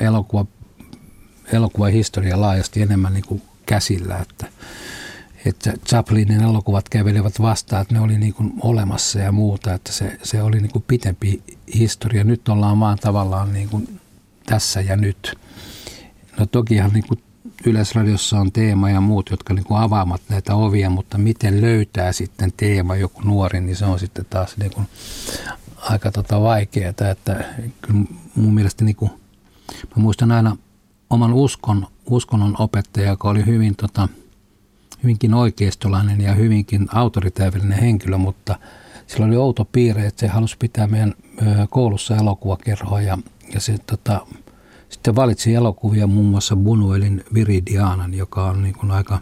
elokuva, 0.00 0.46
elokuvan 1.52 1.92
historia 1.92 2.40
laajasti 2.40 2.82
enemmän 2.82 3.12
niin 3.12 3.26
kuin 3.26 3.42
käsillä, 3.66 4.18
että, 4.18 4.46
että 5.44 5.72
Chaplinin 5.86 6.42
elokuvat 6.42 6.88
kävelivät 6.88 7.40
vastaan, 7.40 7.82
että 7.82 7.94
ne 7.94 8.00
oli 8.00 8.18
niin 8.18 8.34
kuin 8.34 8.52
olemassa 8.62 9.18
ja 9.18 9.32
muuta, 9.32 9.74
että 9.74 9.92
se, 9.92 10.18
se 10.22 10.42
oli 10.42 10.60
niin 10.60 10.72
kuin 10.72 10.84
pitempi 10.86 11.42
historia. 11.74 12.24
Nyt 12.24 12.48
ollaan 12.48 12.80
vaan 12.80 12.98
tavallaan 12.98 13.52
niin 13.52 13.68
kuin 13.68 14.00
tässä 14.46 14.80
ja 14.80 14.96
nyt. 14.96 15.38
No 16.38 16.46
tokihan 16.46 16.90
niin 16.92 17.04
kuin 17.08 17.22
Yleisradiossa 17.66 18.40
on 18.40 18.52
teema 18.52 18.90
ja 18.90 19.00
muut, 19.00 19.30
jotka 19.30 19.54
niin 19.54 19.64
kuin 19.64 19.80
avaamat 19.80 20.20
näitä 20.28 20.54
ovia, 20.54 20.90
mutta 20.90 21.18
miten 21.18 21.60
löytää 21.60 22.12
sitten 22.12 22.52
teema 22.56 22.96
joku 22.96 23.20
nuori, 23.20 23.60
niin 23.60 23.76
se 23.76 23.84
on 23.84 23.98
sitten 23.98 24.26
taas 24.30 24.56
niin 24.56 24.70
kuin 24.70 24.86
aika 25.76 26.12
tota 26.12 26.40
vaikeaa. 26.40 26.92
Että 27.10 27.44
kyllä 27.82 28.04
mun 28.34 28.54
mielestä 28.54 28.84
niin 28.84 28.96
kuin, 28.96 29.10
mä 29.96 30.02
muistan 30.02 30.32
aina 30.32 30.56
oman 31.10 31.32
uskon, 31.32 31.86
uskonnon 32.06 32.56
opettaja, 32.58 33.08
joka 33.08 33.30
oli 33.30 33.46
hyvin, 33.46 33.76
tota, 33.76 34.08
hyvinkin 35.02 35.34
oikeistolainen 35.34 36.20
ja 36.20 36.34
hyvinkin 36.34 36.88
autoritäärinen 36.92 37.78
henkilö, 37.78 38.18
mutta 38.18 38.58
sillä 39.06 39.26
oli 39.26 39.36
outo 39.36 39.64
piirre, 39.64 40.06
että 40.06 40.20
se 40.20 40.28
halusi 40.28 40.56
pitää 40.58 40.86
meidän 40.86 41.14
koulussa 41.70 42.16
elokuvakerhoa 42.16 43.00
ja, 43.00 43.18
ja 43.54 43.60
se 43.60 43.78
tota, 43.78 44.26
sitten 44.90 45.16
valitsi 45.16 45.54
elokuvia 45.54 46.06
muun 46.06 46.26
muassa 46.26 46.56
Bunuelin 46.56 47.24
Viridianan, 47.34 48.14
joka 48.14 48.44
on 48.44 48.62
niin 48.62 48.74
kuin 48.74 48.90
aika, 48.90 49.18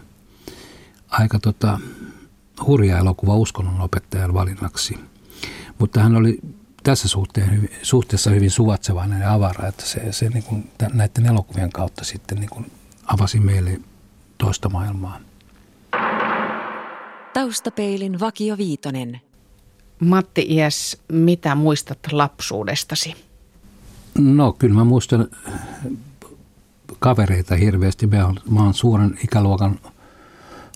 aika 1.09 1.39
tota, 1.39 1.79
hurja 2.65 2.97
elokuva 2.97 3.35
uskonnonopettajan 3.35 4.33
valinnaksi. 4.33 4.99
Mutta 5.79 5.99
hän 5.99 6.15
oli 6.15 6.39
tässä 6.83 7.07
suhteen, 7.07 7.69
suhteessa 7.83 8.29
hyvin 8.29 8.51
suvatsevainen 8.51 9.21
ja 9.21 9.33
avara, 9.33 9.67
että 9.67 9.85
se, 9.85 10.11
se 10.11 10.29
niin 10.29 10.43
kuin 10.43 10.71
näiden 10.93 11.25
elokuvien 11.25 11.71
kautta 11.71 12.03
sitten 12.03 12.39
niin 12.39 12.49
kuin 12.49 12.71
avasi 13.05 13.39
meille 13.39 13.79
toista 14.37 14.69
maailmaa. 14.69 15.19
Taustapeilin 17.33 18.19
Vakio 18.19 18.57
Viitonen. 18.57 19.21
Matti 19.99 20.45
Ies, 20.49 21.01
mitä 21.11 21.55
muistat 21.55 21.99
lapsuudestasi? 22.11 23.28
No 24.19 24.53
kyllä 24.53 24.75
mä 24.75 24.83
muistan 24.83 25.27
kavereita 26.99 27.55
hirveästi. 27.55 28.07
Mä 28.07 28.25
oon, 28.25 28.39
mä 28.49 28.63
oon 28.63 28.73
suuren 28.73 29.19
ikäluokan 29.23 29.79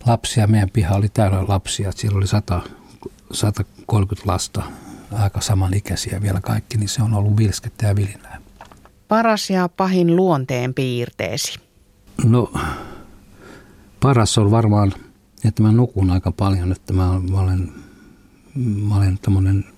lapsia. 0.05 0.47
Meidän 0.47 0.69
piha 0.69 0.95
oli 0.95 1.09
täynnä 1.09 1.45
lapsia. 1.47 1.91
Siellä 1.91 2.17
oli 2.17 2.27
100, 2.27 2.61
130 3.31 4.31
lasta, 4.31 4.63
aika 5.11 5.41
samanikäisiä 5.41 6.21
vielä 6.21 6.41
kaikki, 6.41 6.77
niin 6.77 6.89
se 6.89 7.03
on 7.03 7.13
ollut 7.13 7.37
vilskettä 7.37 7.85
ja 7.87 7.95
vilinää. 7.95 8.41
Paras 9.07 9.49
ja 9.49 9.69
pahin 9.69 10.15
luonteen 10.15 10.73
piirteesi? 10.73 11.59
No 12.23 12.53
paras 13.99 14.37
on 14.37 14.51
varmaan, 14.51 14.93
että 15.45 15.63
mä 15.63 15.71
nukun 15.71 16.11
aika 16.11 16.31
paljon, 16.31 16.71
että 16.71 16.93
mä, 16.93 17.19
mä 17.31 17.39
olen, 17.39 17.71
mä 18.55 18.95
olen 18.97 19.19
tämmöinen 19.21 19.72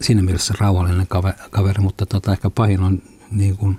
siinä 0.00 0.22
mielessä 0.22 0.54
rauhallinen 0.58 1.06
kaveri, 1.50 1.82
mutta 1.82 2.06
tota, 2.06 2.32
ehkä 2.32 2.50
pahin 2.50 2.80
on 2.80 3.02
niin 3.30 3.56
kuin, 3.56 3.78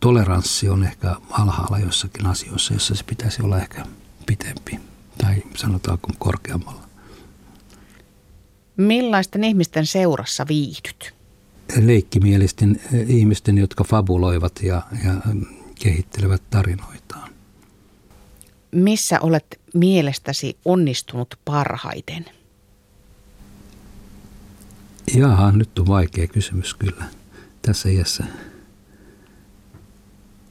toleranssi 0.00 0.68
on 0.68 0.84
ehkä 0.84 1.16
alhaalla 1.30 1.78
jossakin 1.78 2.26
asioissa, 2.26 2.74
jossa 2.74 2.94
se 2.94 3.04
pitäisi 3.04 3.42
olla 3.42 3.58
ehkä 3.58 3.86
pitempi 4.26 4.80
tai 5.18 5.42
sanotaanko 5.56 6.08
korkeammalla. 6.18 6.88
Millaisten 8.76 9.44
ihmisten 9.44 9.86
seurassa 9.86 10.46
viihdyt? 10.48 11.14
Leikkimielisten 11.80 12.80
eh, 12.92 13.10
ihmisten, 13.10 13.58
jotka 13.58 13.84
fabuloivat 13.84 14.62
ja, 14.62 14.82
ja 15.04 15.14
kehittelevät 15.74 16.42
tarinoitaan. 16.50 17.30
Missä 18.70 19.20
olet 19.20 19.60
mielestäsi 19.74 20.56
onnistunut 20.64 21.34
parhaiten? 21.44 22.24
Jaha, 25.14 25.52
nyt 25.52 25.78
on 25.78 25.86
vaikea 25.86 26.26
kysymys 26.26 26.74
kyllä. 26.74 27.04
Tässä 27.62 27.88
iässä 27.88 28.24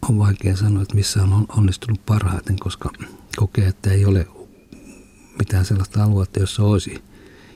on 0.10 0.20
vaikea 0.20 0.56
sanoa, 0.56 0.82
että 0.82 0.96
missä 0.96 1.24
on 1.24 1.46
onnistunut 1.58 2.06
parhaiten, 2.06 2.60
koska 2.60 2.90
kokee, 3.38 3.68
että 3.68 3.92
ei 3.92 4.06
ole 4.06 4.28
mitään 5.40 5.66
sellaista 5.66 6.04
aluetta, 6.04 6.40
jossa 6.40 6.64
olisi, 6.64 7.04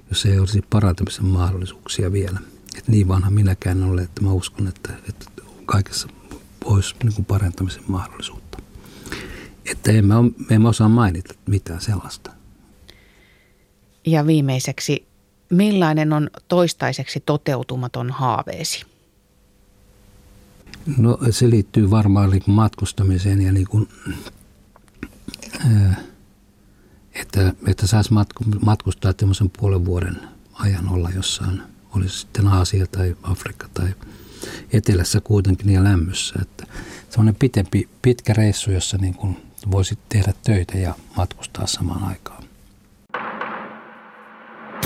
jos 0.09 0.25
ei 0.25 0.39
olisi 0.39 0.61
parantamisen 0.69 1.25
mahdollisuuksia 1.25 2.11
vielä. 2.11 2.39
että 2.77 2.91
niin 2.91 3.07
vanha 3.07 3.29
minäkään 3.29 3.83
ole, 3.83 4.01
että 4.01 4.21
mä 4.21 4.31
uskon, 4.31 4.67
että, 4.67 4.93
että 5.09 5.25
kaikessa 5.65 6.07
olisi 6.65 6.95
niin 7.03 7.25
parantamisen 7.25 7.83
mahdollisuutta. 7.87 8.57
Että 9.65 9.91
en 9.91 10.05
mä, 10.05 10.15
en 10.49 10.61
mä 10.61 10.69
osaa 10.69 10.89
mainita 10.89 11.33
mitään 11.47 11.81
sellaista. 11.81 12.31
Ja 14.05 14.27
viimeiseksi, 14.27 15.10
Millainen 15.51 16.13
on 16.13 16.29
toistaiseksi 16.47 17.19
toteutumaton 17.19 18.11
haaveesi? 18.11 18.85
No 20.97 21.17
se 21.29 21.49
liittyy 21.49 21.91
varmaan 21.91 22.29
niin 22.29 22.43
matkustamiseen 22.45 23.41
ja 23.41 23.51
niin 23.51 23.67
kuin, 23.67 23.89
että, 27.13 27.53
että 27.67 27.87
saisi 27.87 28.09
matkustaa 28.65 29.13
tämmöisen 29.13 29.49
puolen 29.49 29.85
vuoden 29.85 30.21
ajan 30.53 30.89
olla 30.89 31.09
jossain, 31.09 31.61
olisi 31.95 32.19
sitten 32.19 32.47
Aasia 32.47 32.87
tai 32.87 33.15
Afrikka 33.23 33.69
tai 33.73 33.93
etelässä 34.73 35.21
kuitenkin 35.21 35.69
ja 35.69 35.83
lämmössä. 35.83 36.39
Että 36.41 36.65
semmoinen 37.09 37.35
pitempi, 37.35 37.89
pitkä 38.01 38.33
reissu, 38.33 38.71
jossa 38.71 38.97
niin 38.97 39.13
kuin 39.13 39.37
voisit 39.71 39.99
tehdä 40.09 40.33
töitä 40.43 40.77
ja 40.77 40.95
matkustaa 41.17 41.67
samaan 41.67 42.03
aikaan. 42.03 42.40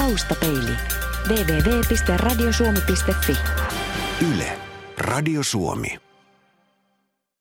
Taustapeili. 0.05 0.77
www.radiosuomi.fi 1.27 3.37
Yle. 4.21 4.57
Radio 4.97 5.43
Suomi. 5.43 6.04